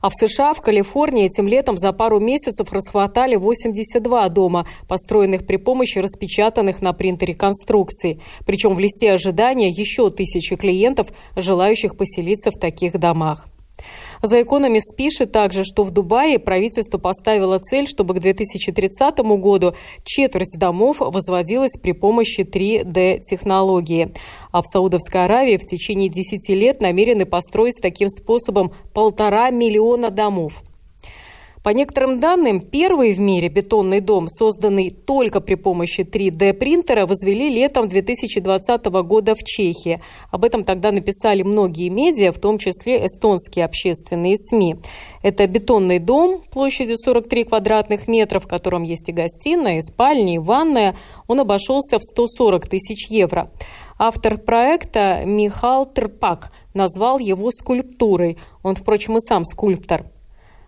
А 0.00 0.08
в 0.08 0.14
США, 0.14 0.54
в 0.54 0.62
Калифорнии 0.62 1.26
этим 1.26 1.46
летом 1.46 1.76
за 1.76 1.92
пару 1.92 2.18
месяцев 2.18 2.72
расхватали 2.72 3.36
82 3.36 4.28
дома, 4.30 4.66
построенных 4.88 5.46
при 5.46 5.56
помощи 5.56 5.98
распечатанных 5.98 6.80
на 6.80 6.92
принтере 6.94 7.34
конструкций. 7.34 8.20
Причем 8.46 8.74
в 8.74 8.78
листе 8.78 9.12
ожидания 9.12 9.68
еще 9.68 10.10
тысячи 10.10 10.56
клиентов, 10.56 11.08
желающих 11.36 11.96
поселиться 11.96 12.50
в 12.50 12.58
таких 12.58 12.98
домах. 12.98 13.46
За 14.22 14.42
Экономист 14.42 14.96
пишет 14.96 15.32
также, 15.32 15.64
что 15.64 15.82
в 15.82 15.90
Дубае 15.90 16.38
правительство 16.38 16.98
поставило 16.98 17.58
цель, 17.58 17.86
чтобы 17.86 18.14
к 18.14 18.20
2030 18.20 19.18
году 19.18 19.74
четверть 20.04 20.58
домов 20.58 20.98
возводилась 21.00 21.78
при 21.80 21.92
помощи 21.92 22.42
3D-технологии. 22.42 24.12
А 24.52 24.62
в 24.62 24.66
Саудовской 24.66 25.24
Аравии 25.24 25.56
в 25.56 25.64
течение 25.64 26.08
10 26.08 26.48
лет 26.50 26.80
намерены 26.80 27.24
построить 27.24 27.78
таким 27.80 28.08
способом 28.08 28.72
полтора 28.92 29.50
миллиона 29.50 30.10
домов. 30.10 30.62
По 31.62 31.70
некоторым 31.70 32.18
данным, 32.18 32.60
первый 32.60 33.12
в 33.12 33.20
мире 33.20 33.48
бетонный 33.48 34.00
дом, 34.00 34.28
созданный 34.28 34.88
только 34.88 35.42
при 35.42 35.56
помощи 35.56 36.00
3D-принтера, 36.00 37.04
возвели 37.04 37.50
летом 37.50 37.86
2020 37.86 38.86
года 38.86 39.34
в 39.34 39.44
Чехии. 39.44 40.00
Об 40.30 40.46
этом 40.46 40.64
тогда 40.64 40.90
написали 40.90 41.42
многие 41.42 41.90
медиа, 41.90 42.32
в 42.32 42.38
том 42.38 42.56
числе 42.56 43.04
эстонские 43.04 43.66
общественные 43.66 44.38
СМИ. 44.38 44.76
Это 45.22 45.46
бетонный 45.46 45.98
дом 45.98 46.40
площадью 46.50 46.96
43 46.96 47.44
квадратных 47.44 48.08
метров, 48.08 48.44
в 48.44 48.48
котором 48.48 48.82
есть 48.82 49.10
и 49.10 49.12
гостиная, 49.12 49.80
и 49.80 49.82
спальня, 49.82 50.36
и 50.36 50.38
ванная. 50.38 50.96
Он 51.28 51.40
обошелся 51.40 51.98
в 51.98 52.02
140 52.02 52.68
тысяч 52.68 53.10
евро. 53.10 53.50
Автор 53.98 54.38
проекта 54.38 55.24
Михал 55.26 55.84
Терпак 55.84 56.52
назвал 56.72 57.18
его 57.18 57.50
скульптурой. 57.50 58.38
Он, 58.62 58.74
впрочем, 58.76 59.18
и 59.18 59.20
сам 59.20 59.44
скульптор. 59.44 60.06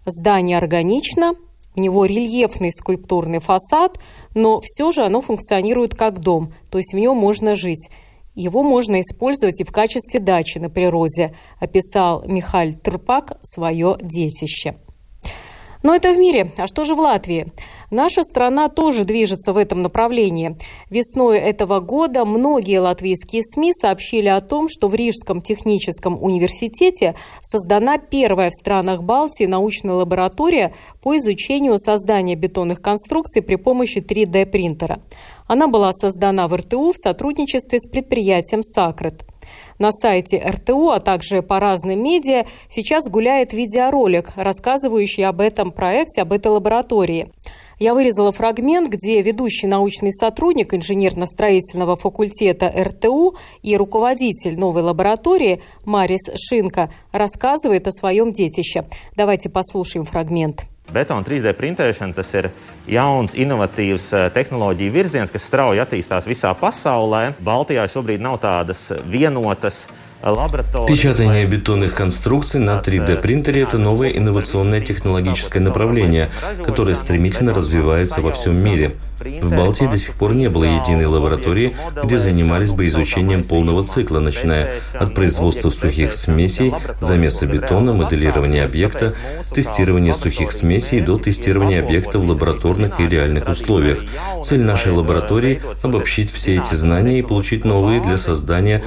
Здание 0.05 0.59
органично, 0.59 1.35
у 1.77 1.81
него 1.81 2.05
рельефный 2.05 2.73
скульптурный 2.73 3.39
фасад, 3.39 3.99
но 4.35 4.61
все 4.61 4.93
же 4.93 5.05
оно 5.05 5.21
функционирует 5.21 5.95
как 5.95 6.19
дом, 6.19 6.53
то 6.71 6.79
есть 6.79 6.93
в 6.93 6.99
нем 6.99 7.17
можно 7.17 7.55
жить. 7.55 7.89
Его 8.35 8.63
можно 8.63 9.01
использовать 9.01 9.61
и 9.61 9.65
в 9.65 9.73
качестве 9.73 10.19
дачи 10.19 10.59
на 10.59 10.71
природе, 10.71 11.37
описал 11.61 12.25
Михаль 12.27 12.75
Трпак 12.75 13.39
свое 13.43 13.97
детище. 14.01 14.77
Но 15.83 15.95
это 15.95 16.13
в 16.13 16.19
мире. 16.19 16.53
А 16.57 16.67
что 16.67 16.85
же 16.85 16.95
в 16.95 17.01
Латвии? 17.01 17.53
Наша 17.91 18.23
страна 18.23 18.69
тоже 18.69 19.05
движется 19.05 19.53
в 19.53 19.57
этом 19.57 19.83
направлении. 19.83 20.57
Весной 20.91 21.39
этого 21.39 21.81
года 21.81 22.25
многие 22.25 22.79
латвийские 22.79 23.43
СМИ 23.43 23.73
сообщили 23.73 24.29
о 24.29 24.41
том, 24.41 24.69
что 24.69 24.89
в 24.89 24.95
Рижском 24.95 25.41
техническом 25.41 26.23
университете 26.23 27.15
создана 27.41 27.99
первая 27.99 28.51
в 28.51 28.55
странах 28.55 29.03
Балтии 29.03 29.45
научная 29.45 29.95
лаборатория 29.95 30.75
по 31.03 31.17
изучению 31.17 31.79
создания 31.79 32.37
бетонных 32.37 32.81
конструкций 32.81 33.43
при 33.43 33.57
помощи 33.57 33.99
3D-принтера. 33.99 35.01
Она 35.47 35.69
была 35.69 35.93
создана 35.93 36.49
в 36.49 36.55
РТУ 36.55 36.93
в 36.93 36.97
сотрудничестве 36.97 37.79
с 37.79 37.89
предприятием 37.89 38.63
«Сакрет». 38.63 39.25
На 39.79 39.91
сайте 39.93 40.39
РТУ, 40.39 40.91
а 40.91 41.01
также 41.01 41.43
по 41.43 41.61
разным 41.61 42.03
медиа 42.03 42.45
сейчас 42.69 43.09
гуляет 43.09 43.53
видеоролик, 43.53 44.31
рассказывающий 44.37 45.25
об 45.25 45.41
этом 45.41 45.73
проекте, 45.73 46.23
об 46.23 46.33
этой 46.33 46.49
лаборатории. 46.49 47.29
Я 47.79 47.95
вырезала 47.95 48.31
фрагмент, 48.31 48.89
где 48.89 49.21
ведущий 49.23 49.67
научный 49.67 50.13
сотрудник 50.13 50.73
инженерно-строительного 50.73 51.97
факультета 51.97 52.73
РТУ 52.73 53.35
и 53.63 53.77
руководитель 53.77 54.57
новой 54.57 54.83
лаборатории 54.83 55.61
Марис 55.85 56.31
Шинка 56.37 56.91
рассказывает 57.11 57.89
о 57.89 57.93
своем 57.93 58.31
детище. 58.31 58.85
Давайте 59.17 59.51
послушаем 59.51 60.05
фрагмент. 60.05 60.72
Betona 60.91 61.23
3D 61.23 61.53
printēšana 61.55 62.17
tas 62.17 62.33
ir 62.35 62.49
jauns, 62.91 63.37
inovatīvs 63.39 64.07
eh, 64.19 64.25
tehnoloģiju 64.35 64.93
virziens, 64.93 65.31
kas 65.31 65.47
strauji 65.47 65.83
attīstās 65.85 66.27
visā 66.27 66.51
pasaulē. 66.59 67.37
Baltijā 67.45 67.87
šobrīd 67.93 68.25
nav 68.25 68.41
tādas 68.43 68.89
vienotas 69.07 69.87
Печатание 70.23 71.45
бетонных 71.47 71.95
конструкций 71.95 72.61
на 72.61 72.81
3D-принтере– 72.81 73.63
это 73.63 73.77
новое 73.77 74.11
инновационное 74.11 74.81
технологическое 74.81 75.61
направление, 75.61 76.29
которое 76.65 76.95
стремительно 76.95 77.53
развивается 77.53 78.21
во 78.23 78.31
всем 78.31 78.57
мире. 78.57 78.95
В 79.19 79.55
Балтии 79.55 79.87
до 79.87 79.99
сих 79.99 80.15
пор 80.15 80.35
не 80.35 80.49
было 80.49 80.65
единой 80.65 81.07
лаборатории, 81.07 81.77
где 82.03 82.19
занимались 82.19 82.73
бы 82.73 82.87
изучением 82.89 83.45
полного 83.45 83.83
цикла, 83.83 84.19
начиная 84.19 84.75
от 84.95 85.15
производства 85.15 85.71
сухих 85.71 86.13
смесей, 86.13 86.73
замеса 87.01 87.47
бетона, 87.47 87.93
моделирования 87.93 88.65
объекта, 88.65 89.15
тестирования 89.53 90.13
сухих 90.13 90.53
смесей 90.53 91.01
до 91.01 91.19
тестирования 91.19 91.83
объекта 91.83 92.19
в 92.19 92.29
лабораторных 92.29 92.99
и 93.01 93.07
реальных 93.07 93.49
условиях. 93.49 94.01
Цель 94.45 94.63
нашей 94.63 94.93
лаборатории– 94.93 95.63
обобщить 95.83 96.33
все 96.33 96.57
эти 96.59 96.75
знания 96.75 97.19
и 97.19 97.23
получить 97.23 97.65
новые 97.65 98.01
для 98.01 98.17
создания 98.17 98.83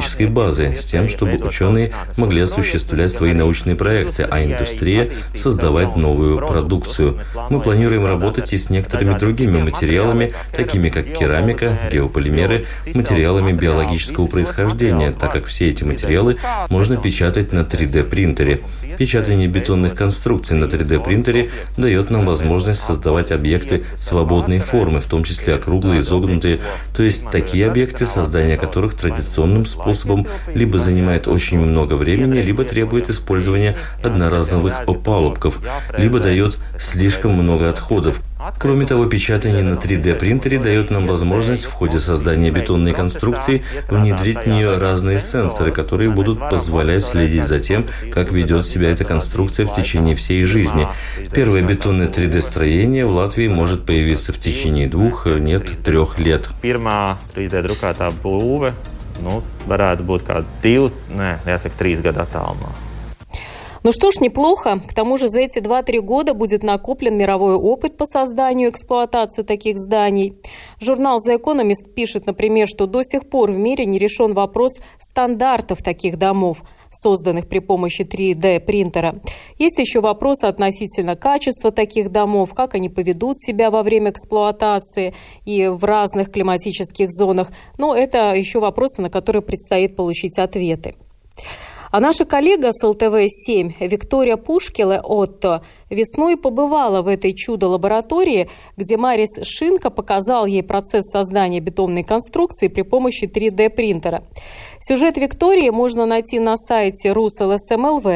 научно-технологической 0.00 0.26
базы, 0.26 0.76
с 0.76 0.84
тем, 0.84 1.08
чтобы 1.08 1.36
ученые 1.36 1.92
могли 2.16 2.42
осуществлять 2.42 3.12
свои 3.12 3.32
научные 3.34 3.76
проекты, 3.76 4.26
а 4.28 4.42
индустрия– 4.42 5.10
создавать 5.34 5.96
новую 5.96 6.38
продукцию. 6.38 7.18
Мы 7.50 7.60
планируем 7.60 8.06
работать 8.06 8.52
и 8.52 8.58
с 8.58 8.70
некоторыми 8.70 9.18
другими 9.18 9.60
материалами, 9.60 10.32
такими 10.54 10.88
как 10.88 11.12
керамика, 11.12 11.78
геополимеры, 11.92 12.66
материалами 12.94 13.52
биологического 13.52 14.26
происхождения, 14.26 15.12
так 15.12 15.32
как 15.32 15.46
все 15.46 15.68
эти 15.68 15.84
материалы 15.84 16.38
можно 16.68 16.96
печатать 16.96 17.52
на 17.52 17.60
3D-принтере. 17.60 18.60
Печатание 18.98 19.48
бетонных 19.48 19.94
конструкций 19.94 20.56
на 20.56 20.64
3D-принтере 20.64 21.50
дает 21.76 22.10
нам 22.10 22.24
возможность 22.24 22.82
создавать 22.82 23.32
объекты 23.32 23.84
свободной 23.98 24.58
формы, 24.58 25.00
в 25.00 25.06
том 25.06 25.24
числе 25.24 25.54
округлые, 25.54 26.00
изогнутые, 26.00 26.60
то 26.94 27.02
есть 27.02 27.30
такие 27.30 27.66
объекты, 27.68 28.04
создание 28.04 28.56
которых 28.56 28.94
традиционным 28.94 29.64
способом 29.66 29.89
либо 30.54 30.78
занимает 30.78 31.28
очень 31.28 31.60
много 31.60 31.94
времени, 31.94 32.40
либо 32.40 32.64
требует 32.64 33.10
использования 33.10 33.76
одноразовых 34.02 34.80
опалубков, 34.86 35.58
либо 35.96 36.20
дает 36.20 36.58
слишком 36.78 37.32
много 37.32 37.68
отходов. 37.68 38.20
Кроме 38.58 38.86
того, 38.86 39.04
печатание 39.04 39.62
на 39.62 39.74
3D-принтере 39.74 40.58
дает 40.58 40.90
нам 40.90 41.06
возможность 41.06 41.66
в 41.66 41.72
ходе 41.72 41.98
создания 41.98 42.50
бетонной 42.50 42.94
конструкции 42.94 43.62
внедрить 43.88 44.44
в 44.44 44.46
нее 44.46 44.78
разные 44.78 45.18
сенсоры, 45.18 45.72
которые 45.72 46.10
будут 46.10 46.38
позволять 46.48 47.04
следить 47.04 47.44
за 47.44 47.60
тем, 47.60 47.86
как 48.10 48.32
ведет 48.32 48.64
себя 48.64 48.90
эта 48.90 49.04
конструкция 49.04 49.66
в 49.66 49.74
течение 49.74 50.14
всей 50.14 50.44
жизни. 50.44 50.88
Первое 51.34 51.62
бетонное 51.62 52.08
3D-строение 52.08 53.04
в 53.04 53.12
Латвии 53.12 53.48
может 53.48 53.84
появиться 53.84 54.32
в 54.32 54.38
течение 54.38 54.88
двух, 54.88 55.26
нет, 55.26 55.82
трех 55.84 56.18
лет. 56.18 56.48
Pirmā 56.62 57.18
3D 57.34 57.60
drukātā 57.66 58.08
būve 58.22 58.72
nu, 59.24 59.40
varētu 59.70 60.06
būt 60.08 60.26
kā 60.26 60.40
divi, 60.64 60.90
nē, 61.16 61.32
jāsaka, 61.48 61.78
trīs 61.80 62.02
gadu 62.04 62.22
attālumā. 62.24 62.89
Ну 63.82 63.92
что 63.92 64.10
ж, 64.10 64.20
неплохо. 64.20 64.82
К 64.86 64.92
тому 64.92 65.16
же 65.16 65.28
за 65.28 65.40
эти 65.40 65.58
2-3 65.58 66.00
года 66.00 66.34
будет 66.34 66.62
накоплен 66.62 67.16
мировой 67.16 67.54
опыт 67.54 67.96
по 67.96 68.04
созданию 68.04 68.68
и 68.68 68.70
эксплуатации 68.70 69.42
таких 69.42 69.78
зданий. 69.78 70.34
Журнал 70.80 71.18
The 71.26 71.40
Economist 71.40 71.94
пишет, 71.94 72.26
например, 72.26 72.68
что 72.68 72.86
до 72.86 73.02
сих 73.02 73.30
пор 73.30 73.52
в 73.52 73.56
мире 73.56 73.86
не 73.86 73.98
решен 73.98 74.34
вопрос 74.34 74.80
стандартов 74.98 75.82
таких 75.82 76.18
домов, 76.18 76.62
созданных 76.90 77.48
при 77.48 77.60
помощи 77.60 78.02
3D-принтера. 78.02 79.22
Есть 79.58 79.78
еще 79.78 80.00
вопросы 80.00 80.44
относительно 80.44 81.16
качества 81.16 81.70
таких 81.70 82.10
домов, 82.10 82.52
как 82.52 82.74
они 82.74 82.90
поведут 82.90 83.38
себя 83.38 83.70
во 83.70 83.82
время 83.82 84.10
эксплуатации 84.10 85.14
и 85.46 85.68
в 85.68 85.82
разных 85.84 86.30
климатических 86.30 87.10
зонах. 87.10 87.48
Но 87.78 87.94
это 87.94 88.34
еще 88.34 88.60
вопросы, 88.60 89.00
на 89.00 89.08
которые 89.08 89.40
предстоит 89.40 89.96
получить 89.96 90.38
ответы. 90.38 90.96
А 91.90 91.98
наша 91.98 92.24
коллега 92.24 92.70
с 92.72 92.84
ЛТВ-7 92.84 93.72
Виктория 93.80 94.36
Пушкиле 94.36 95.00
Отто 95.00 95.64
весной 95.88 96.36
побывала 96.36 97.02
в 97.02 97.08
этой 97.08 97.32
чудо-лаборатории, 97.32 98.48
где 98.76 98.96
Марис 98.96 99.42
Шинка 99.42 99.90
показал 99.90 100.46
ей 100.46 100.62
процесс 100.62 101.06
создания 101.10 101.58
бетонной 101.58 102.04
конструкции 102.04 102.68
при 102.68 102.82
помощи 102.82 103.24
3D-принтера. 103.24 104.22
Сюжет 104.78 105.16
Виктории 105.16 105.70
можно 105.70 106.06
найти 106.06 106.38
на 106.38 106.56
сайте 106.56 107.10
РусЛСМЛВ. 107.10 108.06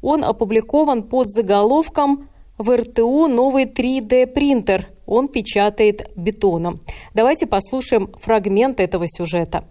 Он 0.00 0.24
опубликован 0.24 1.02
под 1.02 1.28
заголовком 1.30 2.30
в 2.56 2.74
РТУ 2.74 3.26
новый 3.26 3.66
3D-принтер. 3.66 4.88
Он 5.04 5.28
печатает 5.28 6.10
бетоном. 6.16 6.80
Давайте 7.12 7.46
послушаем 7.46 8.10
фрагмент 8.18 8.80
этого 8.80 9.04
сюжета. 9.06 9.64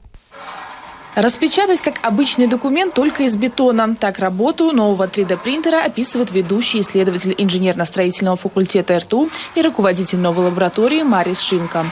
Распечатать 1.17 1.81
как 1.81 1.95
обычный 2.03 2.45
документ 2.45 2.93
только 2.93 3.23
из 3.23 3.35
бетона. 3.35 3.95
Так 3.95 4.19
работу 4.19 4.71
нового 4.71 5.07
3D-принтера 5.07 5.83
описывает 5.83 6.29
ведущий 6.31 6.81
исследователь 6.81 7.33
инженерно-строительного 7.35 8.37
факультета 8.37 8.99
РТУ 8.99 9.27
и 9.55 9.63
руководитель 9.63 10.19
новой 10.19 10.45
лаборатории 10.45 11.01
Марис 11.01 11.39
Шинка. 11.39 11.85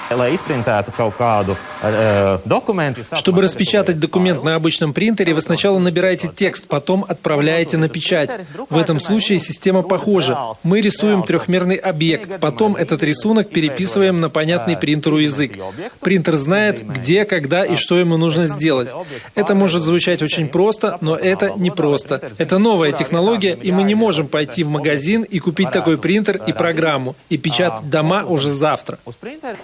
Чтобы 3.14 3.42
распечатать 3.42 4.00
документ 4.00 4.44
на 4.44 4.54
обычном 4.54 4.94
принтере, 4.94 5.34
вы 5.34 5.42
сначала 5.42 5.80
набираете 5.80 6.30
текст, 6.34 6.68
потом 6.68 7.04
отправляете 7.08 7.78
на 7.78 7.90
печать. 7.90 8.30
В 8.70 8.78
этом 8.78 9.00
случае 9.00 9.40
система 9.40 9.82
похожа. 9.82 10.38
Мы 10.62 10.82
рисуем 10.82 11.24
трехмерный 11.24 11.78
объект, 11.78 12.40
потом 12.40 12.76
этот 12.76 13.02
рисунок 13.02 13.50
переписываем 13.50 14.22
на 14.22 14.30
понятный 14.30 14.78
принтеру 14.78 15.18
язык. 15.18 15.54
Принтер 16.00 16.36
знает, 16.36 16.86
где, 16.88 17.26
когда 17.26 17.66
и 17.66 17.76
что 17.76 17.98
ему 17.98 18.18
нужно 18.18 18.46
сделать. 18.46 18.90
Это 19.36 19.56
может 19.56 19.84
звучать 19.84 20.22
очень 20.22 20.48
просто, 20.48 20.98
но 21.02 21.16
это 21.16 21.54
не 21.58 21.72
просто. 21.72 22.22
Это 22.38 22.58
новая 22.58 22.92
технология, 22.92 23.58
и 23.62 23.72
мы 23.72 23.84
не 23.84 23.96
можем 23.96 24.28
пойти 24.28 24.64
в 24.64 24.70
магазин 24.70 25.24
и 25.24 25.40
купить 25.40 25.72
такой 25.72 25.98
принтер 25.98 26.42
и 26.48 26.54
программу, 26.54 27.16
и 27.30 27.38
печатать 27.38 27.90
дома 27.90 28.24
уже 28.26 28.52
завтра. 28.52 28.98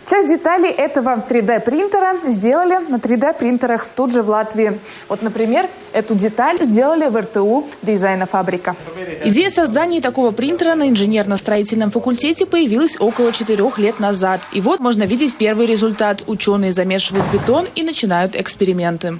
Часть 0.10 0.28
деталей 0.28 0.70
этого 0.70 1.24
3D-принтера 1.30 2.30
сделали 2.30 2.80
на 2.90 2.96
3D-принтерах 2.98 3.88
тут 3.96 4.14
же 4.14 4.24
в 4.24 4.30
Латвии. 4.30 4.80
Вот, 5.10 5.22
например, 5.22 5.68
эту 5.94 6.16
деталь 6.16 6.58
сделали 6.64 7.08
в 7.08 7.18
РТУ 7.18 7.66
«Дизайна 7.82 8.26
фабрика». 8.26 8.76
Идея 9.24 9.50
создания 9.50 10.02
такого 10.02 10.32
принтера 10.32 10.76
на 10.76 10.90
инженерно-строительном 10.90 11.92
факультете 11.92 12.46
появилась 12.46 12.96
около 13.00 13.32
четырех 13.32 13.78
лет 13.78 14.00
назад. 14.00 14.42
И 14.54 14.62
вот 14.62 14.80
можно 14.80 15.04
видеть 15.04 15.36
первый 15.36 15.66
результат. 15.66 16.24
Ученые 16.28 16.72
замешивают 16.72 17.26
бетон 17.32 17.68
и 17.76 17.84
начинают 17.84 18.36
эксперименты. 18.36 19.20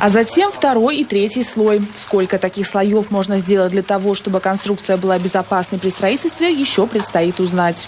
А 0.00 0.08
затем 0.08 0.50
второй 0.50 0.96
и 0.96 1.04
третий 1.04 1.42
слой. 1.42 1.82
Сколько 1.94 2.38
таких 2.38 2.66
слоев 2.66 3.10
можно 3.10 3.38
сделать 3.38 3.70
для 3.72 3.82
того, 3.82 4.14
чтобы 4.14 4.40
конструкция 4.40 4.96
была 4.96 5.18
безопасной 5.18 5.78
при 5.78 5.90
строительстве, 5.90 6.50
еще 6.50 6.86
предстоит 6.86 7.38
узнать. 7.38 7.86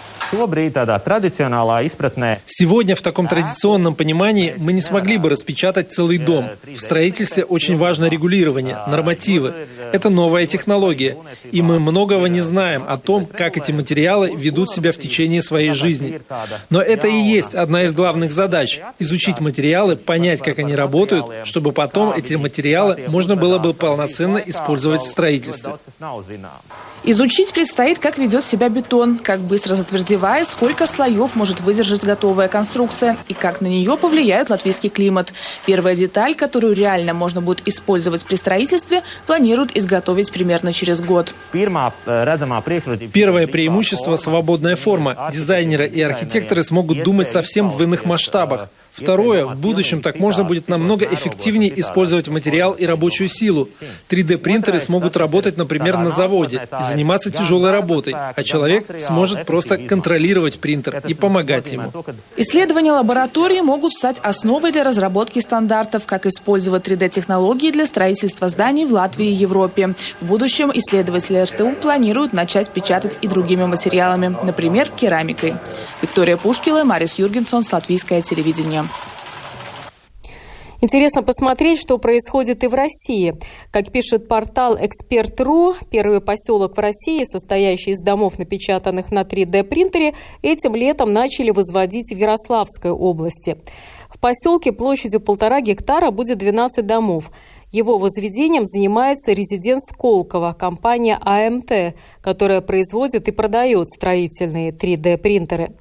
Сегодня 2.46 2.94
в 2.96 3.02
таком 3.02 3.28
традиционном 3.28 3.94
понимании 3.94 4.54
мы 4.58 4.72
не 4.72 4.80
смогли 4.80 5.18
бы 5.18 5.28
распечатать 5.28 5.92
целый 5.92 6.18
дом. 6.18 6.48
В 6.64 6.78
строительстве 6.78 7.44
очень 7.44 7.76
важно 7.76 8.06
регулирование, 8.06 8.78
нормативы. 8.86 9.52
Это 9.92 10.08
новая 10.08 10.46
технология, 10.46 11.16
и 11.50 11.60
мы 11.60 11.78
многого 11.80 12.26
не 12.26 12.40
знаем 12.40 12.84
о 12.88 12.96
том, 12.96 13.26
как 13.26 13.58
эти 13.58 13.72
материалы 13.72 14.32
ведут 14.34 14.70
себя 14.70 14.92
в 14.92 14.96
течение 14.96 15.42
своей 15.42 15.72
жизни. 15.72 16.20
Но 16.70 16.80
это 16.80 17.08
и 17.08 17.16
есть 17.16 17.54
одна 17.54 17.84
из 17.84 17.92
главных 17.92 18.32
задач– 18.32 18.80
изучить 18.98 19.40
материалы, 19.40 19.96
понять, 19.96 20.40
как 20.40 20.58
они 20.58 20.74
работают, 20.74 21.26
чтобы 21.44 21.72
потом 21.72 22.01
эти 22.10 22.34
материалы 22.34 23.04
можно 23.08 23.36
было 23.36 23.58
бы 23.58 23.72
полноценно 23.74 24.38
использовать 24.38 25.02
в 25.02 25.06
строительстве. 25.06 25.74
Изучить 27.04 27.52
предстоит, 27.52 27.98
как 27.98 28.16
ведет 28.16 28.44
себя 28.44 28.68
бетон, 28.68 29.18
как 29.18 29.40
быстро 29.40 29.74
затвердевает, 29.74 30.48
сколько 30.48 30.86
слоев 30.86 31.34
может 31.34 31.60
выдержать 31.60 32.04
готовая 32.04 32.46
конструкция 32.46 33.16
и 33.26 33.34
как 33.34 33.60
на 33.60 33.66
нее 33.66 33.96
повлияет 33.96 34.50
латвийский 34.50 34.88
климат. 34.88 35.32
Первая 35.66 35.96
деталь, 35.96 36.36
которую 36.36 36.74
реально 36.74 37.12
можно 37.12 37.40
будет 37.40 37.66
использовать 37.66 38.24
при 38.24 38.36
строительстве, 38.36 39.02
планируют 39.26 39.72
изготовить 39.74 40.30
примерно 40.30 40.72
через 40.72 41.00
год. 41.00 41.34
Первое 43.12 43.46
преимущество– 43.48 44.16
свободная 44.18 44.76
форма. 44.76 45.30
Дизайнеры 45.32 45.88
и 45.88 46.00
архитекторы 46.00 46.62
смогут 46.62 47.02
думать 47.02 47.28
совсем 47.28 47.70
в 47.70 47.82
иных 47.82 48.04
масштабах. 48.04 48.68
Второе, 48.92 49.46
в 49.46 49.56
будущем 49.56 50.02
так 50.02 50.18
можно 50.18 50.44
будет 50.44 50.68
намного 50.68 51.06
эффективнее 51.06 51.72
использовать 51.80 52.28
материал 52.28 52.72
и 52.72 52.84
рабочую 52.84 53.28
силу. 53.28 53.68
3D-принтеры 54.10 54.80
смогут 54.80 55.16
работать, 55.16 55.56
например, 55.56 55.96
на 55.96 56.10
заводе 56.10 56.68
и 56.80 56.82
заниматься 56.82 57.30
тяжелой 57.30 57.70
работой, 57.70 58.14
а 58.14 58.42
человек 58.42 58.86
сможет 59.00 59.46
просто 59.46 59.78
контролировать 59.78 60.60
принтер 60.60 61.02
и 61.08 61.14
помогать 61.14 61.72
ему. 61.72 61.90
Исследования 62.36 62.92
лаборатории 62.92 63.60
могут 63.62 63.94
стать 63.94 64.18
основой 64.22 64.72
для 64.72 64.84
разработки 64.84 65.38
стандартов, 65.38 66.02
как 66.04 66.26
использовать 66.26 66.86
3D-технологии 66.86 67.70
для 67.70 67.86
строительства 67.86 68.48
зданий 68.50 68.84
в 68.84 68.92
Латвии 68.92 69.30
и 69.30 69.34
Европе. 69.34 69.94
В 70.20 70.26
будущем 70.26 70.70
исследователи 70.74 71.38
РТУ 71.38 71.72
планируют 71.80 72.34
начать 72.34 72.68
печатать 72.68 73.16
и 73.22 73.28
другими 73.28 73.64
материалами, 73.64 74.36
например, 74.42 74.88
керамикой. 74.90 75.54
Виктория 76.02 76.36
Пушкила, 76.36 76.84
Марис 76.84 77.18
Юргенсон, 77.18 77.64
Латвийское 77.72 78.20
телевидение. 78.22 78.81
Интересно 80.82 81.22
посмотреть, 81.22 81.80
что 81.80 81.96
происходит 81.96 82.64
и 82.64 82.66
в 82.66 82.74
России. 82.74 83.36
Как 83.70 83.92
пишет 83.92 84.26
портал 84.26 84.76
«Эксперт.ру», 84.76 85.76
первый 85.92 86.20
поселок 86.20 86.76
в 86.76 86.80
России, 86.80 87.22
состоящий 87.22 87.92
из 87.92 88.00
домов, 88.00 88.36
напечатанных 88.36 89.12
на 89.12 89.22
3D-принтере, 89.22 90.14
этим 90.42 90.74
летом 90.74 91.12
начали 91.12 91.52
возводить 91.52 92.12
в 92.12 92.16
Ярославской 92.16 92.90
области. 92.90 93.58
В 94.08 94.18
поселке 94.18 94.72
площадью 94.72 95.20
полтора 95.20 95.60
гектара 95.60 96.10
будет 96.10 96.38
12 96.38 96.84
домов. 96.84 97.30
Его 97.70 97.98
возведением 97.98 98.66
занимается 98.66 99.30
резидент 99.30 99.84
Сколково, 99.84 100.52
компания 100.58 101.16
АМТ, 101.22 101.94
которая 102.20 102.60
производит 102.60 103.28
и 103.28 103.30
продает 103.30 103.88
строительные 103.88 104.72
3D-принтеры. 104.72 105.76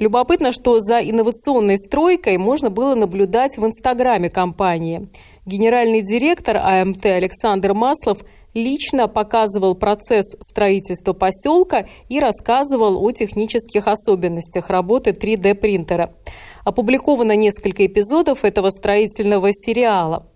Любопытно, 0.00 0.50
что 0.50 0.80
за 0.80 0.98
инновационной 1.00 1.76
стройкой 1.76 2.38
можно 2.38 2.70
было 2.70 2.94
наблюдать 2.94 3.58
в 3.58 3.66
инстаграме 3.66 4.30
компании. 4.30 5.10
Генеральный 5.44 6.00
директор 6.00 6.56
АМТ 6.56 7.04
Александр 7.04 7.74
Маслов 7.74 8.24
лично 8.54 9.08
показывал 9.08 9.74
процесс 9.74 10.24
строительства 10.40 11.12
поселка 11.12 11.86
и 12.08 12.18
рассказывал 12.18 13.04
о 13.04 13.12
технических 13.12 13.88
особенностях 13.88 14.70
работы 14.70 15.10
3D-принтера. 15.10 16.14
Опубликовано 16.64 17.36
несколько 17.36 17.84
эпизодов 17.84 18.46
этого 18.46 18.70
строительного 18.70 19.52
сериала. 19.52 20.29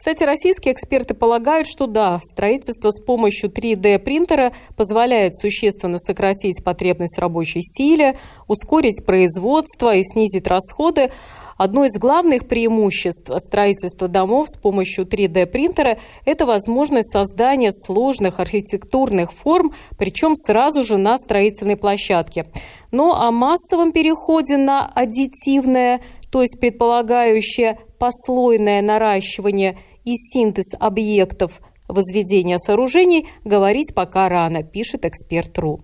Кстати, 0.00 0.24
российские 0.24 0.72
эксперты 0.72 1.12
полагают, 1.12 1.68
что 1.68 1.86
да, 1.86 2.20
строительство 2.22 2.90
с 2.90 3.02
помощью 3.02 3.50
3D-принтера 3.50 4.54
позволяет 4.74 5.36
существенно 5.36 5.98
сократить 5.98 6.64
потребность 6.64 7.18
рабочей 7.18 7.60
силе, 7.60 8.16
ускорить 8.48 9.04
производство 9.04 9.94
и 9.94 10.02
снизить 10.02 10.48
расходы, 10.48 11.10
Одно 11.58 11.84
из 11.84 11.92
главных 12.00 12.48
преимуществ 12.48 13.30
строительства 13.36 14.08
домов 14.08 14.46
с 14.48 14.58
помощью 14.58 15.04
3D-принтера– 15.04 15.98
это 16.24 16.46
возможность 16.46 17.12
создания 17.12 17.70
сложных 17.70 18.40
архитектурных 18.40 19.30
форм, 19.30 19.74
причем 19.98 20.36
сразу 20.36 20.82
же 20.82 20.96
на 20.96 21.18
строительной 21.18 21.76
площадке. 21.76 22.46
Но 22.92 23.14
о 23.14 23.30
массовом 23.30 23.92
переходе 23.92 24.56
на 24.56 24.86
аддитивное, 24.86 26.00
то 26.32 26.40
есть 26.40 26.58
предполагающее 26.58 27.78
послойное 27.98 28.80
наращивание 28.80 29.76
и 30.04 30.16
синтез 30.16 30.74
объектов 30.78 31.60
возведения 31.88 32.58
сооружений 32.58 33.28
говорить 33.44 33.94
пока 33.94 34.28
рано, 34.28 34.62
пишет 34.62 35.04
эксперт.ру. 35.04 35.80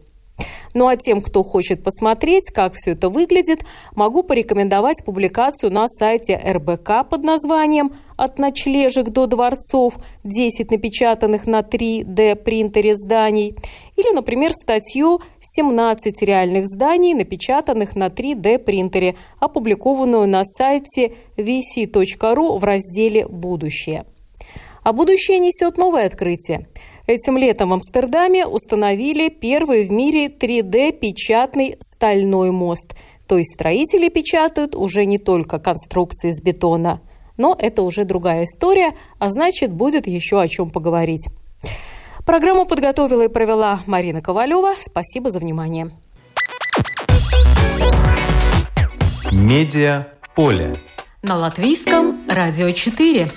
Ну 0.74 0.88
а 0.88 0.96
тем, 0.96 1.22
кто 1.22 1.42
хочет 1.42 1.82
посмотреть, 1.82 2.50
как 2.50 2.74
все 2.74 2.90
это 2.90 3.08
выглядит, 3.08 3.64
могу 3.94 4.22
порекомендовать 4.22 5.04
публикацию 5.04 5.72
на 5.72 5.88
сайте 5.88 6.36
РБК 6.36 7.08
под 7.08 7.22
названием 7.22 7.94
«От 8.18 8.38
ночлежек 8.38 9.08
до 9.08 9.26
дворцов. 9.26 9.94
10 10.24 10.70
напечатанных 10.70 11.46
на 11.46 11.60
3D-принтере 11.60 12.94
зданий» 12.94 13.56
или, 13.96 14.14
например, 14.14 14.52
статью 14.52 15.22
«17 15.58 16.12
реальных 16.20 16.66
зданий, 16.66 17.14
напечатанных 17.14 17.96
на 17.96 18.08
3D-принтере», 18.08 19.16
опубликованную 19.40 20.28
на 20.28 20.44
сайте 20.44 21.14
vc.ru 21.38 22.58
в 22.58 22.64
разделе 22.64 23.26
«Будущее». 23.26 24.04
А 24.82 24.92
будущее 24.92 25.38
несет 25.38 25.78
новое 25.78 26.06
открытие– 26.06 26.66
Этим 27.06 27.38
летом 27.38 27.70
в 27.70 27.74
Амстердаме 27.74 28.46
установили 28.46 29.28
первый 29.28 29.86
в 29.86 29.92
мире 29.92 30.26
3D-печатный 30.26 31.76
стальной 31.80 32.50
мост. 32.50 32.96
То 33.28 33.38
есть 33.38 33.54
строители 33.54 34.08
печатают 34.08 34.74
уже 34.74 35.06
не 35.06 35.18
только 35.18 35.60
конструкции 35.60 36.30
из 36.30 36.42
бетона. 36.42 37.00
Но 37.36 37.56
это 37.56 37.82
уже 37.82 38.04
другая 38.04 38.42
история, 38.42 38.96
а 39.20 39.30
значит, 39.30 39.72
будет 39.72 40.08
еще 40.08 40.40
о 40.40 40.48
чем 40.48 40.70
поговорить. 40.70 41.28
Программу 42.24 42.66
подготовила 42.66 43.22
и 43.22 43.28
провела 43.28 43.80
Марина 43.86 44.20
Ковалева. 44.20 44.74
Спасибо 44.80 45.30
за 45.30 45.38
внимание. 45.38 45.92
Медиа 49.30 50.08
поле. 50.34 50.74
На 51.22 51.36
латвийском 51.36 52.18
радио 52.28 52.72
4. 52.72 53.28